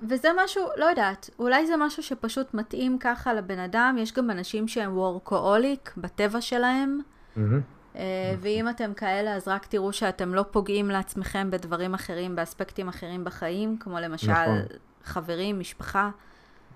וזה 0.04 0.30
משהו, 0.44 0.63
לא 0.77 0.86
יודעת, 0.86 1.30
אולי 1.39 1.68
זה 1.68 1.74
משהו 1.77 2.04
שפשוט 2.04 2.54
מתאים 2.54 2.98
ככה 3.00 3.34
לבן 3.34 3.60
אדם, 3.60 3.96
יש 4.00 4.13
גם 4.13 4.32
אנשים 4.32 4.68
שהם 4.68 4.98
וורקוהוליק 4.98 5.94
בטבע 5.98 6.42
שלהם, 6.42 7.00
mm-hmm. 7.38 8.00
ואם 8.39 8.70
אתם 8.70 8.94
כאלה, 8.94 9.36
אז 9.36 9.48
רק 9.48 9.66
תראו 9.66 9.94
שאתם 9.94 10.34
לא 10.34 10.46
פוגעים 10.51 10.89
לעצמכם 10.89 11.51
בדברים 11.51 11.94
אחרים, 11.94 12.36
באספקטים 12.36 12.88
אחרים 12.88 13.24
בחיים, 13.24 13.77
כמו 13.80 14.00
למשל 14.00 14.32
נכון. 14.32 14.62
חברים, 15.04 15.60
משפחה. 15.60 16.10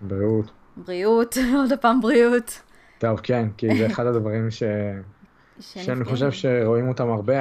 בריאות. 0.02 0.52
בריאות, 0.78 1.38
עוד 1.58 1.80
פעם 1.82 2.02
בריאות. 2.02 2.62
טוב, 2.98 3.20
כן, 3.24 3.48
כי 3.58 3.78
זה 3.78 3.88
אחד 3.88 4.06
הדברים 4.06 4.52
ש... 4.52 4.64
שאני 5.60 6.06
חושב 6.06 6.32
שרואים 6.32 6.88
אותם 6.88 7.10
הרבה 7.10 7.34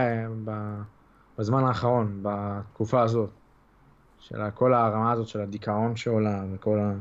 בזמן 1.39 1.65
האחרון, 1.65 2.19
בתקופה 2.23 3.03
הזאת. 3.03 3.31
של 4.21 4.51
כל 4.55 4.75
הרמה 4.75 5.13
הזאת 5.13 5.29
של 5.29 5.41
הדיכאון 5.41 5.97
שעולה 5.97 6.43
וכל 6.55 6.79
ה... 6.79 6.93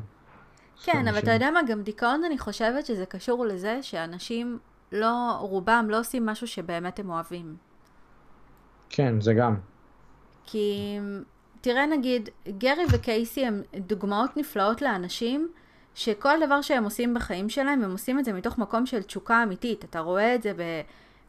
כן, 0.83 1.07
אבל 1.07 1.19
אתה 1.19 1.31
יודע 1.31 1.51
מה, 1.51 1.59
גם 1.67 1.81
דיכאון 1.81 2.23
אני 2.23 2.37
חושבת 2.37 2.85
שזה 2.85 3.05
קשור 3.05 3.45
לזה 3.45 3.83
שאנשים 3.83 4.59
לא, 4.91 5.37
רובם 5.39 5.85
לא 5.89 5.99
עושים 5.99 6.25
משהו 6.25 6.47
שבאמת 6.47 6.99
הם 6.99 7.09
אוהבים. 7.09 7.55
כן, 8.89 9.21
זה 9.21 9.33
גם. 9.33 9.55
כי 10.45 10.99
תראה 11.61 11.85
נגיד, 11.85 12.29
גרי 12.57 12.83
וקייסי 12.91 13.45
הם 13.45 13.61
דוגמאות 13.75 14.37
נפלאות 14.37 14.81
לאנשים 14.81 15.49
שכל 15.95 16.45
דבר 16.45 16.61
שהם 16.61 16.83
עושים 16.83 17.13
בחיים 17.13 17.49
שלהם, 17.49 17.83
הם 17.83 17.91
עושים 17.91 18.19
את 18.19 18.25
זה 18.25 18.33
מתוך 18.33 18.57
מקום 18.57 18.85
של 18.85 19.03
תשוקה 19.03 19.43
אמיתית. 19.43 19.83
אתה 19.83 19.99
רואה 19.99 20.35
את 20.35 20.43
זה 20.43 20.53
ב... 20.53 20.61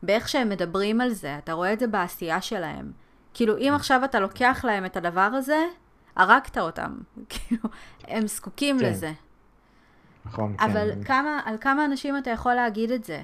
באיך 0.03 0.29
שהם 0.29 0.49
מדברים 0.49 1.01
על 1.01 1.11
זה, 1.11 1.39
אתה 1.39 1.53
רואה 1.53 1.73
את 1.73 1.81
זה 1.81 1.87
בעשייה 1.87 2.41
שלהם. 2.41 2.93
כאילו, 3.35 3.59
אם 3.59 3.73
עכשיו 3.75 4.05
אתה 4.05 4.21
לוקח 4.21 4.65
להם 4.65 4.85
את 4.85 4.97
הדבר 4.97 5.21
הזה, 5.21 5.65
הרגת 6.17 6.59
אותם. 6.59 6.99
כאילו, 7.31 7.63
הם 8.09 8.27
זקוקים 8.27 8.79
כן. 8.79 8.85
לזה. 8.85 9.13
נכון, 10.25 10.57
כן. 10.57 10.71
אבל 10.71 10.91
כמה, 11.05 11.41
על 11.45 11.57
כמה 11.61 11.85
אנשים 11.85 12.19
אתה 12.19 12.31
יכול 12.31 12.55
להגיד 12.55 12.91
את 12.91 13.05
זה? 13.05 13.23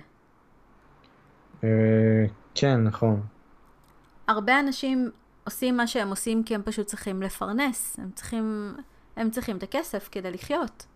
אה, 1.65 1.69
כן, 2.55 2.83
נכון. 2.83 3.23
הרבה 4.29 4.61
אנשים 4.61 5.11
עושים 5.45 5.77
מה 5.77 5.87
שהם 5.87 6.09
עושים 6.09 6.43
כי 6.43 6.55
הם 6.55 6.63
פשוט 6.65 6.87
צריכים 6.87 7.23
לפרנס. 7.23 7.97
הם 7.99 8.11
צריכים, 8.15 8.77
הם 9.17 9.31
צריכים 9.31 9.57
את 9.57 9.63
הכסף 9.63 10.09
כדי 10.13 10.31
לחיות. 10.31 10.87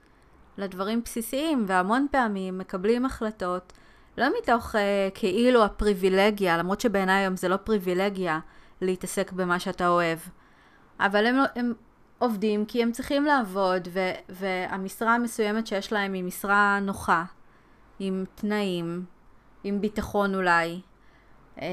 לדברים 0.59 1.03
בסיסיים, 1.05 1.65
והמון 1.67 2.07
פעמים 2.11 2.59
מקבלים 2.59 3.07
החלטות 3.07 3.73
לא 4.19 4.27
מתוך 4.39 4.75
uh, 4.75 4.79
כאילו 5.15 5.65
הפריבילגיה, 5.65 6.59
למרות 6.59 6.81
שבעיניי 6.81 7.23
היום 7.23 7.37
זה 7.37 7.49
לא 7.49 7.57
פריבילגיה, 7.57 8.41
להתעסק 8.81 9.33
במה 9.33 9.61
שאתה 9.61 9.89
אוהב. 9.89 10.19
אבל 11.01 11.27
הם, 11.27 11.37
הם 11.55 11.73
עובדים 12.19 12.65
כי 12.67 12.83
הם 12.83 12.93
צריכים 12.93 13.25
לעבוד, 13.25 13.89
ו, 13.93 14.01
והמשרה 14.29 15.15
המסוימת 15.15 15.67
שיש 15.67 15.93
להם 15.93 16.13
היא 16.13 16.25
משרה 16.25 16.79
נוחה, 16.83 17.25
עם 17.99 18.25
תנאים, 18.35 19.05
עם 19.65 19.81
ביטחון 19.81 20.35
אולי. 20.35 20.81
אמ, 21.61 21.65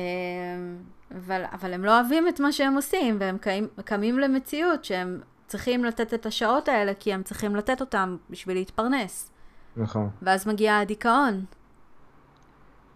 אבל, 1.16 1.44
אבל 1.52 1.74
הם 1.74 1.86
לא 1.86 2.00
אוהבים 2.00 2.28
את 2.28 2.40
מה 2.40 2.52
שהם 2.52 2.76
עושים, 2.76 3.18
והם 3.20 3.38
קמים, 3.38 3.68
קמים 3.86 4.20
למציאות 4.20 4.86
שהם 4.86 5.22
צריכים 5.48 5.86
לתת 5.86 6.14
את 6.14 6.26
השעות 6.26 6.68
האלה, 6.68 6.94
כי 6.94 7.14
הם 7.14 7.24
צריכים 7.24 7.56
לתת 7.56 7.82
אותם 7.82 8.18
בשביל 8.30 8.58
להתפרנס. 8.58 9.32
נכון. 9.78 10.10
ואז 10.22 10.48
מגיע 10.48 10.78
הדיכאון. 10.78 11.46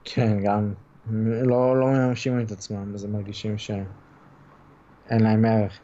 כן, 0.03 0.39
גם 0.43 0.73
לא, 1.43 1.79
לא 1.79 1.87
מממשים 1.87 2.41
את 2.41 2.51
עצמם, 2.51 2.93
אז 2.93 3.03
הם 3.03 3.11
מרגישים 3.11 3.57
שאין 5.11 5.23
להם 5.23 5.45
ערך. 5.45 5.79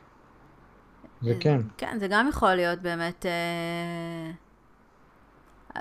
זה 1.22 1.34
כן. 1.40 1.62
כן, 1.78 1.98
זה 2.00 2.08
גם 2.10 2.28
יכול 2.30 2.56
להיות 2.56 2.80
באמת... 2.80 3.26
אה, 3.26 4.32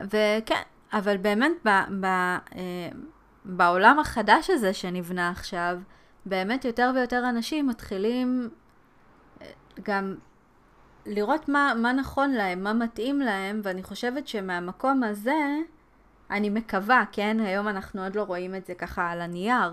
וכן, 0.04 0.62
אבל 0.92 1.16
באמת 1.16 1.52
ב, 1.64 1.68
ב, 2.00 2.04
אה, 2.04 2.88
בעולם 3.44 3.98
החדש 3.98 4.50
הזה 4.50 4.74
שנבנה 4.74 5.30
עכשיו, 5.30 5.78
באמת 6.26 6.64
יותר 6.64 6.90
ויותר 6.94 7.28
אנשים 7.28 7.66
מתחילים 7.66 8.50
אה, 9.42 9.46
גם 9.82 10.14
לראות 11.06 11.48
מה, 11.48 11.72
מה 11.76 11.92
נכון 11.92 12.30
להם, 12.30 12.62
מה 12.62 12.72
מתאים 12.72 13.20
להם, 13.20 13.60
ואני 13.64 13.82
חושבת 13.82 14.28
שמהמקום 14.28 15.02
הזה, 15.02 15.56
אני 16.30 16.50
מקווה, 16.50 17.04
כן, 17.12 17.36
היום 17.40 17.68
אנחנו 17.68 18.02
עוד 18.04 18.14
לא 18.14 18.22
רואים 18.22 18.54
את 18.54 18.66
זה 18.66 18.74
ככה 18.74 19.10
על 19.10 19.20
הנייר, 19.20 19.72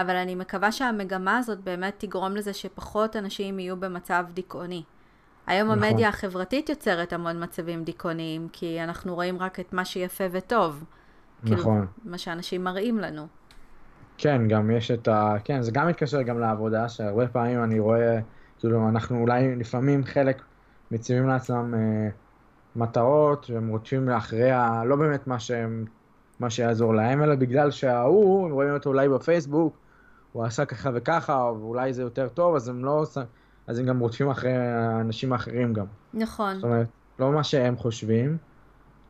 אבל 0.00 0.16
אני 0.16 0.34
מקווה 0.34 0.72
שהמגמה 0.72 1.38
הזאת 1.38 1.60
באמת 1.60 1.94
תגרום 1.98 2.36
לזה 2.36 2.52
שפחות 2.52 3.16
אנשים 3.16 3.58
יהיו 3.58 3.76
במצב 3.76 4.24
דיכאוני. 4.34 4.82
היום 5.46 5.70
נכון. 5.70 5.84
המדיה 5.84 6.08
החברתית 6.08 6.68
יוצרת 6.68 7.12
המון 7.12 7.42
מצבים 7.42 7.84
דיכאוניים, 7.84 8.48
כי 8.52 8.80
אנחנו 8.84 9.14
רואים 9.14 9.38
רק 9.38 9.60
את 9.60 9.72
מה 9.72 9.84
שיפה 9.84 10.24
וטוב. 10.32 10.84
כאילו, 11.44 11.56
נכון. 11.56 11.74
כאילו, 11.74 12.10
מה 12.12 12.18
שאנשים 12.18 12.64
מראים 12.64 12.98
לנו. 12.98 13.26
כן, 14.18 14.48
גם 14.48 14.70
יש 14.70 14.90
את 14.90 15.08
ה... 15.08 15.34
כן, 15.44 15.62
זה 15.62 15.70
גם 15.72 15.88
מתקשר 15.88 16.22
גם 16.22 16.40
לעבודה, 16.40 16.88
שהרבה 16.88 17.28
פעמים 17.28 17.64
אני 17.64 17.78
רואה, 17.78 18.18
כאילו, 18.58 18.88
אנחנו 18.88 19.20
אולי 19.20 19.56
לפעמים 19.56 20.04
חלק 20.04 20.42
מציבים 20.90 21.26
לעצמם 21.26 21.74
אה, 21.74 22.08
מטרות, 22.76 23.50
והם 23.50 23.68
רודפים 23.68 24.08
לאחרי 24.08 24.50
ה... 24.50 24.84
לא 24.84 24.96
באמת 24.96 25.26
מה 25.26 25.38
שהם... 25.38 25.84
מה 26.40 26.50
שיעזור 26.50 26.94
להם, 26.94 27.22
אלא 27.22 27.34
בגלל 27.34 27.70
שההוא, 27.70 28.46
הם 28.46 28.52
רואים 28.52 28.74
אותו 28.74 28.90
אולי 28.90 29.08
בפייסבוק, 29.08 29.76
הוא 30.32 30.44
עשה 30.44 30.64
ככה 30.64 30.90
וככה, 30.94 31.52
ואולי 31.60 31.92
זה 31.92 32.02
יותר 32.02 32.28
טוב, 32.28 32.54
אז 32.54 32.68
הם 32.68 32.84
לא... 32.84 33.06
אז 33.66 33.78
הם 33.78 33.86
גם 33.86 33.98
רודפים 33.98 34.30
אחרי 34.30 34.56
האנשים 34.56 35.32
האחרים 35.32 35.72
גם. 35.72 35.86
נכון. 36.14 36.54
זאת 36.54 36.64
אומרת, 36.64 36.86
לא 37.18 37.32
מה 37.32 37.44
שהם 37.44 37.76
חושבים, 37.76 38.38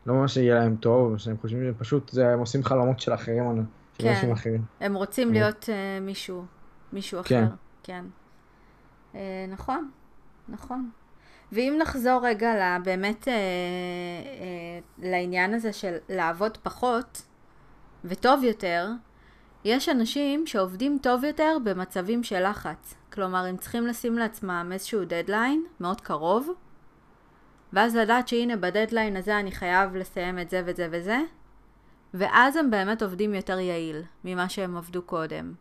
לא 0.06 0.14
ממש 0.14 0.36
יהיה 0.36 0.54
להם 0.54 0.76
טוב, 0.76 1.18
שהם 1.18 1.36
חושבים 1.40 1.74
שפשוט 1.74 2.08
זה, 2.08 2.32
הם 2.32 2.38
עושים 2.38 2.64
חלומות 2.64 3.00
של 3.00 3.14
אחרים, 3.14 3.66
של 3.98 4.02
כן. 4.02 4.08
אנשים 4.08 4.32
אחרים. 4.32 4.64
הם 4.80 4.94
רוצים 4.94 5.28
כן. 5.28 5.34
להיות 5.34 5.64
uh, 5.64 6.02
מישהו, 6.02 6.44
מישהו 6.92 7.20
כן. 7.24 7.44
אחר. 7.44 7.54
כן. 7.82 8.04
Uh, 9.12 9.16
נכון, 9.48 9.90
נכון. 10.48 10.90
ואם 11.52 11.76
נחזור 11.82 12.20
רגע 12.24 12.54
ל- 12.54 12.82
באמת 12.84 13.22
uh, 13.22 13.26
uh, 13.26 13.30
לעניין 15.06 15.54
הזה 15.54 15.72
של 15.72 15.96
לעבוד 16.08 16.56
פחות 16.56 17.22
וטוב 18.04 18.44
יותר, 18.44 18.88
יש 19.64 19.88
אנשים 19.88 20.46
שעובדים 20.46 20.98
טוב 21.02 21.24
יותר 21.24 21.56
במצבים 21.64 22.22
של 22.22 22.50
לחץ. 22.50 22.94
כלומר, 23.12 23.44
הם 23.44 23.56
צריכים 23.56 23.86
לשים 23.86 24.18
לעצמם 24.18 24.70
איזשהו 24.72 25.04
דדליין 25.04 25.64
מאוד 25.80 26.00
קרוב, 26.00 26.48
ואז 27.72 27.96
לדעת 27.96 28.28
שהנה 28.28 28.56
בדדליין 28.56 29.16
הזה 29.16 29.40
אני 29.40 29.52
חייב 29.52 29.96
לסיים 29.96 30.38
את 30.38 30.50
זה 30.50 30.62
וזה 30.66 30.88
וזה, 30.90 31.18
ואז 32.14 32.56
הם 32.56 32.70
באמת 32.70 33.02
עובדים 33.02 33.34
יותר 33.34 33.58
יעיל 33.58 34.02
ממה 34.24 34.48
שהם 34.48 34.76
עבדו 34.76 35.02
קודם. 35.02 35.52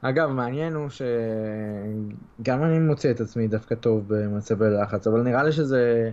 אגב, 0.00 0.28
מעניין 0.28 0.74
הוא 0.74 0.88
שגם 0.88 2.62
אני 2.62 2.78
מוצא 2.78 3.10
את 3.10 3.20
עצמי 3.20 3.48
דווקא 3.48 3.74
טוב 3.74 4.04
במצבי 4.06 4.64
לחץ, 4.82 5.06
אבל 5.06 5.22
נראה 5.22 5.42
לי 5.42 5.52
שזה... 5.52 6.10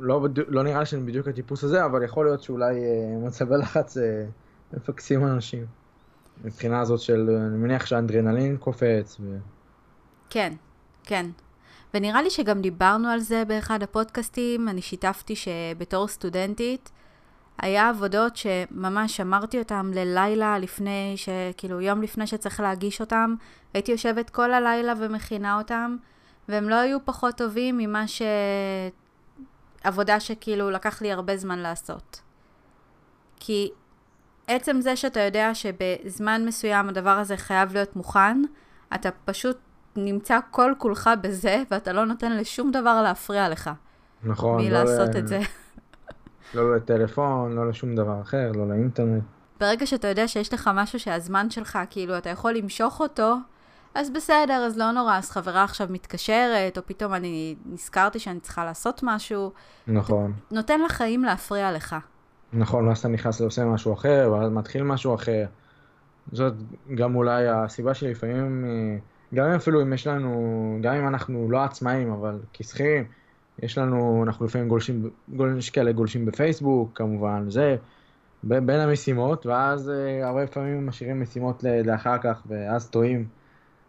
לא, 0.00 0.28
לא 0.48 0.62
נראה 0.62 0.78
לי 0.78 0.86
שאני 0.86 1.02
בדיוק 1.02 1.28
הטיפוס 1.28 1.64
הזה, 1.64 1.84
אבל 1.84 2.02
יכול 2.02 2.26
להיות 2.26 2.42
שאולי 2.42 2.74
אה, 2.74 3.26
מצבי 3.26 3.54
לחץ 3.56 3.98
אה, 3.98 4.24
מפקסים 4.72 5.26
אנשים. 5.26 5.66
מבחינה 6.44 6.80
הזאת 6.80 7.00
של, 7.00 7.30
אני 7.50 7.58
מניח 7.58 7.86
שהאנדרנלין 7.86 8.56
קופץ. 8.56 9.16
ו... 9.20 9.38
כן, 10.30 10.52
כן. 11.04 11.26
ונראה 11.94 12.22
לי 12.22 12.30
שגם 12.30 12.60
דיברנו 12.60 13.08
על 13.08 13.18
זה 13.20 13.44
באחד 13.44 13.82
הפודקאסטים, 13.82 14.68
אני 14.68 14.82
שיתפתי 14.82 15.34
שבתור 15.36 16.08
סטודנטית, 16.08 16.90
היה 17.58 17.88
עבודות 17.88 18.36
שממש 18.36 19.16
שמרתי 19.16 19.58
אותן 19.58 19.90
ללילה 19.94 20.58
לפני, 20.58 21.12
ש... 21.16 21.28
כאילו 21.56 21.80
יום 21.80 22.02
לפני 22.02 22.26
שצריך 22.26 22.60
להגיש 22.60 23.00
אותן, 23.00 23.34
הייתי 23.74 23.92
יושבת 23.92 24.30
כל 24.30 24.52
הלילה 24.52 24.92
ומכינה 24.98 25.58
אותן, 25.58 25.96
והם 26.48 26.68
לא 26.68 26.74
היו 26.74 26.98
פחות 27.04 27.36
טובים 27.36 27.78
ממה 27.78 28.08
ש... 28.08 28.22
עבודה 29.84 30.20
שכאילו 30.20 30.70
לקח 30.70 31.02
לי 31.02 31.12
הרבה 31.12 31.36
זמן 31.36 31.58
לעשות. 31.58 32.20
כי 33.36 33.70
עצם 34.46 34.80
זה 34.80 34.96
שאתה 34.96 35.20
יודע 35.20 35.54
שבזמן 35.54 36.44
מסוים 36.46 36.88
הדבר 36.88 37.10
הזה 37.10 37.36
חייב 37.36 37.72
להיות 37.72 37.96
מוכן, 37.96 38.42
אתה 38.94 39.08
פשוט 39.24 39.56
נמצא 39.96 40.38
כל 40.50 40.72
כולך 40.78 41.10
בזה, 41.20 41.62
ואתה 41.70 41.92
לא 41.92 42.04
נותן 42.04 42.36
לשום 42.36 42.70
דבר 42.70 43.02
להפריע 43.02 43.48
לך 43.48 43.70
נכון, 44.22 44.60
לא 44.60 44.68
מלעשות 44.68 45.14
ל... 45.14 45.18
את 45.18 45.28
זה. 45.28 45.40
לא 46.54 46.76
לטלפון, 46.76 47.52
לא 47.52 47.68
לשום 47.68 47.94
דבר 47.94 48.20
אחר, 48.20 48.52
לא 48.54 48.68
לאינטרנט. 48.68 49.22
ברגע 49.60 49.86
שאתה 49.86 50.08
יודע 50.08 50.28
שיש 50.28 50.54
לך 50.54 50.70
משהו 50.74 51.00
שהזמן 51.00 51.50
שלך, 51.50 51.78
כאילו, 51.90 52.18
אתה 52.18 52.30
יכול 52.30 52.52
למשוך 52.52 53.00
אותו, 53.00 53.36
אז 53.94 54.10
בסדר, 54.10 54.54
אז 54.66 54.78
לא 54.78 54.90
נורא, 54.90 55.18
אז 55.18 55.30
חברה 55.30 55.64
עכשיו 55.64 55.86
מתקשרת, 55.90 56.78
או 56.78 56.82
פתאום 56.86 57.14
אני 57.14 57.54
נזכרתי 57.66 58.18
שאני 58.18 58.40
צריכה 58.40 58.64
לעשות 58.64 59.00
משהו, 59.02 59.52
נכון, 59.86 60.32
נותן 60.50 60.80
לחיים 60.80 61.24
להפריע 61.24 61.72
לך. 61.72 61.96
נכון, 62.54 62.88
ואז 62.88 62.98
אתה 62.98 63.08
נכנס 63.08 63.40
לעושה 63.40 63.64
משהו 63.64 63.92
אחר, 63.92 64.32
ואז 64.32 64.50
מתחיל 64.50 64.82
משהו 64.82 65.14
אחר. 65.14 65.46
זאת 66.32 66.54
גם 66.94 67.14
אולי 67.14 67.48
הסיבה 67.48 67.94
שלפעמים, 67.94 68.64
גם 69.34 69.46
אם 69.46 69.52
אפילו 69.52 69.82
אם 69.82 69.92
יש 69.92 70.06
לנו, 70.06 70.78
גם 70.82 70.94
אם 70.94 71.08
אנחנו 71.08 71.50
לא 71.50 71.64
עצמאים, 71.64 72.12
אבל 72.12 72.38
כשכירים, 72.52 73.04
יש 73.62 73.78
לנו, 73.78 74.24
אנחנו 74.26 74.46
לפעמים 74.46 74.68
גולשים, 74.68 75.10
גול, 75.28 75.58
יש 75.58 75.70
כאלה 75.70 75.92
גולשים 75.92 76.26
בפייסבוק, 76.26 76.90
כמובן, 76.94 77.50
זה, 77.50 77.76
בין 78.42 78.80
המשימות, 78.80 79.46
ואז 79.46 79.90
אה, 79.90 80.28
הרבה 80.28 80.46
פעמים 80.46 80.86
משאירים 80.86 81.22
משימות 81.22 81.64
לאחר 81.84 82.18
כך, 82.18 82.42
ואז 82.46 82.90
טועים 82.90 83.28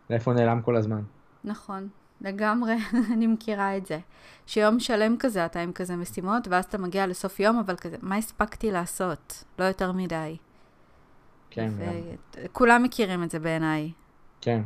לאיפה 0.09 0.33
נעלם 0.33 0.61
כל 0.61 0.75
הזמן. 0.75 1.01
נכון, 1.43 1.87
לגמרי, 2.21 2.75
אני 3.13 3.27
מכירה 3.27 3.77
את 3.77 3.85
זה. 3.85 3.99
שיום 4.47 4.79
שלם 4.79 5.17
כזה, 5.17 5.45
אתה 5.45 5.59
עם 5.59 5.71
כזה 5.71 5.95
משימות, 5.95 6.47
ואז 6.47 6.65
אתה 6.65 6.77
מגיע 6.77 7.07
לסוף 7.07 7.39
יום, 7.39 7.59
אבל 7.59 7.75
כזה, 7.75 7.97
מה 8.01 8.15
הספקתי 8.15 8.71
לעשות? 8.71 9.43
לא 9.59 9.63
יותר 9.63 9.91
מדי. 9.91 10.37
כן, 11.49 11.67
גם, 11.67 11.93
וכולם 12.43 12.83
מכירים 12.83 13.23
את 13.23 13.31
זה 13.31 13.39
בעיניי. 13.39 13.91
כן, 14.41 14.61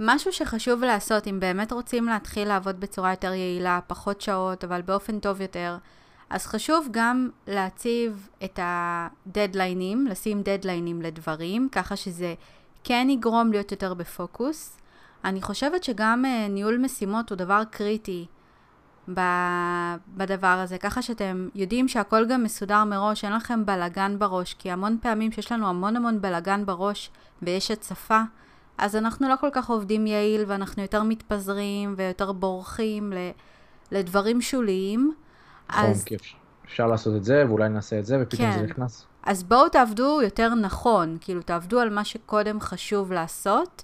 משהו 0.00 0.32
שחשוב 0.32 0.84
לעשות, 0.84 1.26
אם 1.26 1.40
באמת 1.40 1.72
רוצים 1.72 2.06
להתחיל 2.06 2.48
לעבוד 2.48 2.80
בצורה 2.80 3.10
יותר 3.10 3.32
יעילה, 3.32 3.80
פחות 3.86 4.20
שעות, 4.20 4.64
אבל 4.64 4.82
באופן 4.82 5.18
טוב 5.18 5.40
יותר, 5.40 5.76
אז 6.30 6.46
חשוב 6.46 6.88
גם 6.90 7.28
להציב 7.46 8.28
את 8.44 8.60
הדדליינים, 8.62 10.06
לשים 10.06 10.42
דדליינים 10.42 11.02
לדברים, 11.02 11.68
ככה 11.72 11.96
שזה 11.96 12.34
כן 12.84 13.06
יגרום 13.10 13.52
להיות 13.52 13.72
יותר 13.72 13.94
בפוקוס. 13.94 14.79
אני 15.24 15.42
חושבת 15.42 15.84
שגם 15.84 16.24
uh, 16.24 16.50
ניהול 16.50 16.78
משימות 16.78 17.30
הוא 17.30 17.36
דבר 17.36 17.62
קריטי 17.70 18.26
בדבר 20.16 20.46
הזה, 20.46 20.78
ככה 20.78 21.02
שאתם 21.02 21.48
יודעים 21.54 21.88
שהכל 21.88 22.26
גם 22.26 22.42
מסודר 22.42 22.84
מראש, 22.84 23.24
אין 23.24 23.32
לכם 23.32 23.66
בלגן 23.66 24.18
בראש, 24.18 24.54
כי 24.54 24.70
המון 24.70 24.98
פעמים 25.02 25.32
שיש 25.32 25.52
לנו 25.52 25.68
המון 25.68 25.96
המון 25.96 26.20
בלגן 26.20 26.66
בראש 26.66 27.10
ויש 27.42 27.70
הצפה, 27.70 28.20
אז 28.78 28.96
אנחנו 28.96 29.28
לא 29.28 29.36
כל 29.40 29.48
כך 29.52 29.70
עובדים 29.70 30.06
יעיל 30.06 30.44
ואנחנו 30.46 30.82
יותר 30.82 31.02
מתפזרים 31.02 31.94
ויותר 31.96 32.32
בורחים 32.32 33.12
ל- 33.12 33.30
לדברים 33.92 34.40
שוליים. 34.40 35.14
נכון, 35.70 35.90
אז, 35.90 36.04
כי 36.04 36.16
אפשר 36.64 36.86
לעשות 36.86 37.16
את 37.16 37.24
זה, 37.24 37.44
ואולי 37.48 37.68
נעשה 37.68 37.98
את 37.98 38.06
זה, 38.06 38.18
ופתאום 38.22 38.52
כן. 38.52 38.58
זה 38.58 38.62
נכנס. 38.66 39.06
אז 39.22 39.42
בואו 39.42 39.68
תעבדו 39.68 40.20
יותר 40.22 40.54
נכון, 40.54 41.16
כאילו 41.20 41.42
תעבדו 41.42 41.80
על 41.80 41.90
מה 41.90 42.04
שקודם 42.04 42.60
חשוב 42.60 43.12
לעשות, 43.12 43.82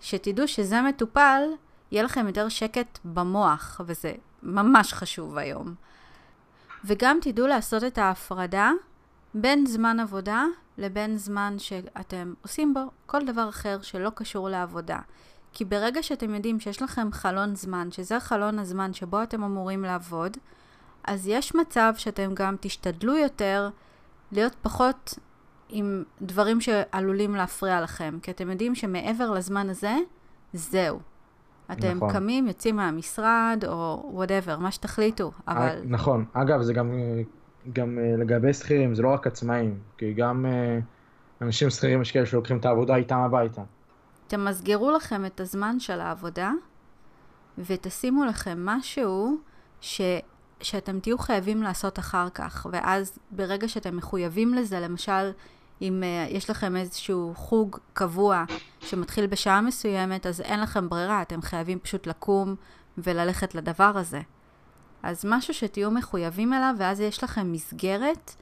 שתדעו 0.00 0.48
שזה 0.48 0.82
מטופל, 0.82 1.42
יהיה 1.90 2.02
לכם 2.02 2.26
יותר 2.26 2.48
שקט 2.48 2.98
במוח, 3.04 3.80
וזה 3.86 4.12
ממש 4.42 4.92
חשוב 4.92 5.38
היום. 5.38 5.74
וגם 6.84 7.18
תדעו 7.22 7.46
לעשות 7.46 7.84
את 7.84 7.98
ההפרדה 7.98 8.70
בין 9.34 9.66
זמן 9.66 10.00
עבודה 10.00 10.44
לבין 10.78 11.16
זמן 11.16 11.54
שאתם 11.58 12.34
עושים 12.42 12.74
בו 12.74 12.80
כל 13.06 13.24
דבר 13.24 13.48
אחר 13.48 13.82
שלא 13.82 14.10
קשור 14.14 14.48
לעבודה. 14.48 14.98
כי 15.52 15.64
ברגע 15.64 16.02
שאתם 16.02 16.34
יודעים 16.34 16.60
שיש 16.60 16.82
לכם 16.82 17.12
חלון 17.12 17.54
זמן, 17.54 17.88
שזה 17.92 18.20
חלון 18.20 18.58
הזמן 18.58 18.92
שבו 18.92 19.22
אתם 19.22 19.42
אמורים 19.42 19.82
לעבוד, 19.82 20.36
אז 21.04 21.26
יש 21.26 21.54
מצב 21.54 21.92
שאתם 21.96 22.34
גם 22.34 22.56
תשתדלו 22.60 23.16
יותר 23.16 23.70
להיות 24.32 24.54
פחות 24.62 25.18
עם 25.68 26.04
דברים 26.22 26.60
שעלולים 26.60 27.34
להפריע 27.34 27.80
לכם, 27.80 28.18
כי 28.22 28.30
אתם 28.30 28.50
יודעים 28.50 28.74
שמעבר 28.74 29.30
לזמן 29.30 29.70
הזה, 29.70 29.96
זהו. 30.52 31.00
אתם 31.72 31.96
נכון. 31.96 32.12
קמים, 32.12 32.46
יוצאים 32.46 32.76
מהמשרד, 32.76 33.64
או 33.66 34.10
וואטאבר, 34.12 34.58
מה 34.58 34.70
שתחליטו, 34.70 35.32
אבל... 35.48 35.58
אה, 35.58 35.80
נכון. 35.84 36.24
אגב, 36.32 36.62
זה 36.62 36.72
גם, 36.72 36.92
גם 37.72 37.98
אה, 37.98 38.16
לגבי 38.18 38.52
שכירים, 38.52 38.94
זה 38.94 39.02
לא 39.02 39.08
רק 39.08 39.26
עצמאים, 39.26 39.78
כי 39.98 40.12
גם 40.12 40.46
אה, 40.46 40.78
אנשים 41.42 41.70
שכירים 41.70 42.02
יש 42.02 42.12
כאלה 42.12 42.26
שלוקחים 42.26 42.56
את 42.56 42.64
העבודה 42.64 42.96
איתם 42.96 43.18
הביתה. 43.18 43.62
תמסגרו 44.26 44.90
לכם 44.90 45.26
את 45.26 45.40
הזמן 45.40 45.80
של 45.80 46.00
העבודה, 46.00 46.52
ותשימו 47.58 48.24
לכם 48.24 48.66
משהו 48.66 49.38
ש... 49.80 50.00
שאתם 50.60 51.00
תהיו 51.00 51.18
חייבים 51.18 51.62
לעשות 51.62 51.98
אחר 51.98 52.28
כך, 52.34 52.66
ואז 52.72 53.18
ברגע 53.30 53.68
שאתם 53.68 53.96
מחויבים 53.96 54.54
לזה, 54.54 54.80
למשל, 54.80 55.30
אם 55.82 56.02
uh, 56.02 56.32
יש 56.34 56.50
לכם 56.50 56.76
איזשהו 56.76 57.32
חוג 57.36 57.78
קבוע 57.92 58.44
שמתחיל 58.80 59.26
בשעה 59.26 59.60
מסוימת, 59.60 60.26
אז 60.26 60.40
אין 60.40 60.60
לכם 60.60 60.88
ברירה, 60.88 61.22
אתם 61.22 61.42
חייבים 61.42 61.78
פשוט 61.78 62.06
לקום 62.06 62.54
וללכת 62.98 63.54
לדבר 63.54 63.92
הזה. 63.98 64.20
אז 65.02 65.24
משהו 65.28 65.54
שתהיו 65.54 65.90
מחויבים 65.90 66.52
אליו, 66.52 66.74
ואז 66.78 67.00
יש 67.00 67.24
לכם 67.24 67.52
מסגרת, 67.52 68.34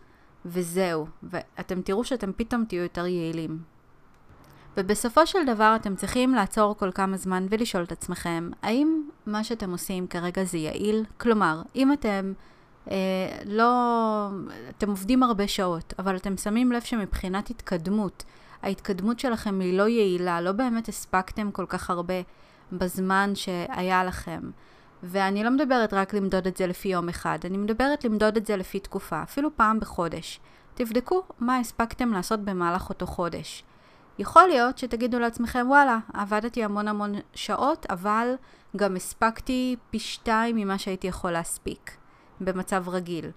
וזהו. 0.47 1.07
ואתם 1.23 1.83
תראו 1.83 2.05
שאתם 2.05 2.33
פתאום 2.37 2.65
תהיו 2.65 2.83
יותר 2.83 3.07
יעילים. 3.07 3.59
ובסופו 4.77 5.27
של 5.27 5.47
דבר 5.47 5.77
אתם 5.77 5.97
צריכים 5.97 6.35
לעצור 6.35 6.77
כל 6.77 6.91
כמה 6.95 7.17
זמן 7.17 7.47
ולשאול 7.51 7.85
את 7.85 7.93
עצמכם, 7.93 8.51
האם 8.63 9.03
מה 9.27 9.45
שאתם 9.45 9.71
עושים 9.71 10.07
כרגע 10.07 10.45
זה 10.45 10.59
יעיל? 10.59 11.05
כלומר, 11.19 11.63
אם 11.77 11.93
אתם 11.93 12.33
לא... 13.45 14.29
אתם 14.69 14.91
עובדים 14.91 15.23
הרבה 15.23 15.49
שעות, 15.49 15.95
אבל 15.99 16.17
אתם 16.17 16.37
שמים 16.37 16.73
לב 16.73 16.83
שמבחינת 16.83 17.51
התקדמות, 17.51 18.25
ההתקדמות 18.63 19.21
שלכם 19.21 19.61
היא 19.61 19.79
לא 19.79 19.89
יעילה, 19.89 20.41
לא 20.41 20.53
באמת 20.53 20.89
הספקתם 20.89 21.51
כל 21.51 21.67
כך 21.69 21.91
הרבה 21.91 22.15
בזמן 22.73 23.33
שהיה 23.35 24.05
לכם. 24.05 24.41
ואני 25.03 25.45
לא 25.45 25.51
מדברת 25.51 25.93
רק 25.93 26.15
למדוד 26.15 26.47
את 26.47 26.57
זה 26.57 26.67
לפי 26.67 26.89
יום 26.89 27.09
אחד, 27.09 27.39
אני 27.45 27.57
מדברת 27.57 28.05
למדוד 28.05 28.37
את 28.37 28.47
זה 28.47 28.57
לפי 28.57 28.81
תקופה, 28.81 29.23
אפילו 29.23 29.57
פעם 29.57 29.81
בחודש. 29.81 30.41
תבדקו 30.75 31.23
מה 31.39 31.59
הספקתם 31.59 32.13
לעשות 32.13 32.41
במהלך 32.41 32.89
אותו 32.89 33.07
חודש. 33.07 33.65
יכול 34.19 34.49
להיות 34.49 34.79
שתגידו 34.79 35.19
לעצמכם, 35.19 35.67
וואלה, 35.69 35.99
עבדתי 36.15 36.65
המון 36.65 36.89
המון 36.89 37.13
שעות, 37.35 37.87
אבל 37.91 38.35
גם 38.77 38.97
הספקתי 38.97 39.77
פי 39.91 39.99
שתיים 39.99 40.57
ממה 40.57 40.79
שהייתי 40.79 41.07
יכול 41.07 41.31
להספיק 41.31 41.97
במצב 42.41 42.89
רגיל. 42.89 43.31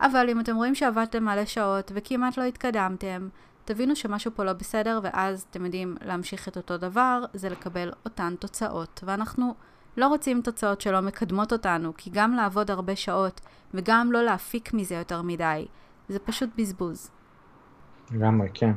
אבל 0.00 0.28
אם 0.30 0.40
אתם 0.40 0.56
רואים 0.56 0.74
שעבדתם 0.74 1.24
מלא 1.24 1.44
שעות 1.44 1.92
וכמעט 1.94 2.36
לא 2.38 2.42
התקדמתם, 2.42 3.28
תבינו 3.64 3.96
שמשהו 3.96 4.30
פה 4.34 4.44
לא 4.44 4.52
בסדר, 4.52 5.00
ואז 5.02 5.46
אתם 5.50 5.64
יודעים 5.64 5.96
להמשיך 6.00 6.48
את 6.48 6.56
אותו 6.56 6.76
דבר, 6.76 7.24
זה 7.34 7.48
לקבל 7.48 7.92
אותן 8.04 8.34
תוצאות. 8.38 9.00
ואנחנו 9.06 9.54
לא 9.96 10.08
רוצים 10.08 10.42
תוצאות 10.42 10.80
שלא 10.80 11.00
מקדמות 11.00 11.52
אותנו, 11.52 11.92
כי 11.96 12.10
גם 12.10 12.32
לעבוד 12.32 12.70
הרבה 12.70 12.96
שעות 12.96 13.40
וגם 13.74 14.12
לא 14.12 14.22
להפיק 14.22 14.74
מזה 14.74 14.94
יותר 14.94 15.22
מדי, 15.22 15.66
זה 16.08 16.18
פשוט 16.18 16.50
בזבוז. 16.56 17.10
לגמרי, 18.10 18.48
כן. 18.54 18.72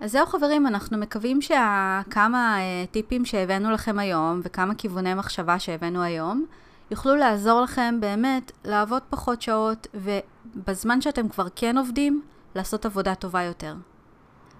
אז 0.00 0.12
זהו 0.12 0.26
חברים, 0.26 0.66
אנחנו 0.66 0.98
מקווים 0.98 1.42
שכמה 1.42 2.56
uh, 2.58 2.90
טיפים 2.90 3.24
שהבאנו 3.24 3.70
לכם 3.70 3.98
היום 3.98 4.40
וכמה 4.44 4.74
כיווני 4.74 5.14
מחשבה 5.14 5.58
שהבאנו 5.58 6.02
היום 6.02 6.46
יוכלו 6.90 7.16
לעזור 7.16 7.60
לכם 7.60 7.96
באמת 8.00 8.52
לעבוד 8.64 9.02
פחות 9.10 9.42
שעות 9.42 9.86
ובזמן 9.94 11.00
שאתם 11.00 11.28
כבר 11.28 11.46
כן 11.56 11.78
עובדים, 11.78 12.22
לעשות 12.54 12.86
עבודה 12.86 13.14
טובה 13.14 13.42
יותר. 13.42 13.74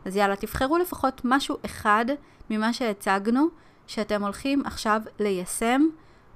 אז 0.04 0.16
יאללה, 0.16 0.36
תבחרו 0.36 0.78
לפחות 0.78 1.20
משהו 1.24 1.56
אחד 1.64 2.04
ממה 2.50 2.72
שהצגנו 2.72 3.48
שאתם 3.86 4.22
הולכים 4.22 4.62
עכשיו 4.66 5.00
ליישם 5.20 5.82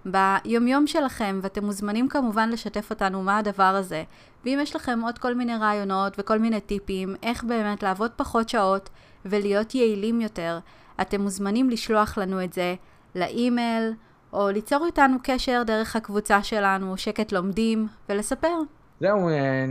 ביומיום 0.05 0.87
שלכם, 0.87 1.41
ואתם 1.43 1.65
מוזמנים 1.65 2.09
כמובן 2.09 2.51
לשתף 2.51 2.91
אותנו 2.91 3.23
מה 3.23 3.39
הדבר 3.39 3.63
הזה. 3.63 4.05
ואם 4.45 4.59
יש 4.63 4.77
לכם 4.77 5.01
עוד 5.03 5.19
כל 5.19 5.35
מיני 5.35 5.57
רעיונות 5.57 6.15
וכל 6.19 6.39
מיני 6.39 6.61
טיפים 6.61 7.15
איך 7.23 7.45
באמת 7.45 7.83
לעבוד 7.83 8.11
פחות 8.17 8.49
שעות 8.49 8.91
ולהיות 9.25 9.75
יעילים 9.75 10.21
יותר, 10.21 10.59
אתם 11.01 11.21
מוזמנים 11.21 11.71
לשלוח 11.71 12.19
לנו 12.19 12.45
את 12.45 12.53
זה 12.53 12.75
לאימייל, 13.15 13.93
או 14.33 14.51
ליצור 14.51 14.87
איתנו 14.87 15.17
קשר 15.23 15.63
דרך 15.67 15.97
הקבוצה 15.97 16.43
שלנו, 16.43 16.97
שקט 16.97 17.33
לומדים, 17.33 17.89
ולספר. 18.09 18.55
זהו, 19.01 19.29
אה, 19.29 19.65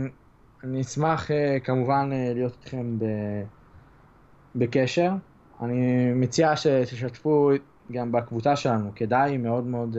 אני 0.64 0.80
אשמח 0.80 1.30
אה, 1.30 1.60
כמובן 1.64 2.10
אה, 2.12 2.34
להיות 2.34 2.52
איתכם 2.60 2.98
בקשר. 4.54 5.12
אני 5.62 6.12
מציע 6.14 6.56
שתשתפו 6.56 7.50
גם 7.92 8.12
בקבוצה 8.12 8.56
שלנו, 8.56 8.90
כדאי, 8.94 9.36
מאוד 9.36 9.66
מאוד, 9.66 9.96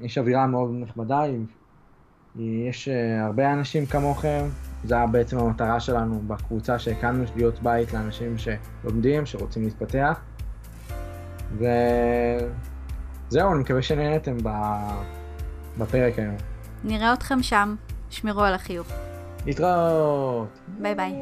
יש 0.00 0.18
אווירה 0.18 0.46
מאוד 0.46 0.70
נחמדה, 0.74 1.22
יש 2.36 2.88
הרבה 3.20 3.52
אנשים 3.52 3.86
כמוכם, 3.86 4.44
זו 4.84 4.96
בעצם 5.10 5.38
המטרה 5.38 5.80
שלנו 5.80 6.20
בקבוצה 6.26 6.78
שהקמנו, 6.78 7.24
להיות 7.36 7.62
בית 7.62 7.92
לאנשים 7.92 8.36
שלומדים, 8.38 9.26
שרוצים 9.26 9.64
להתפתח. 9.64 10.20
וזהו, 13.28 13.52
אני 13.52 13.58
מקווה 13.60 13.82
שנהנתם 13.82 14.36
בפרק 15.78 16.18
היום. 16.18 16.36
נראה 16.84 17.12
אתכם 17.12 17.42
שם, 17.42 17.74
שמרו 18.10 18.42
על 18.42 18.54
החיוך. 18.54 18.86
להתראות. 19.46 20.48
ביי 20.78 20.94
ביי. 20.94 21.12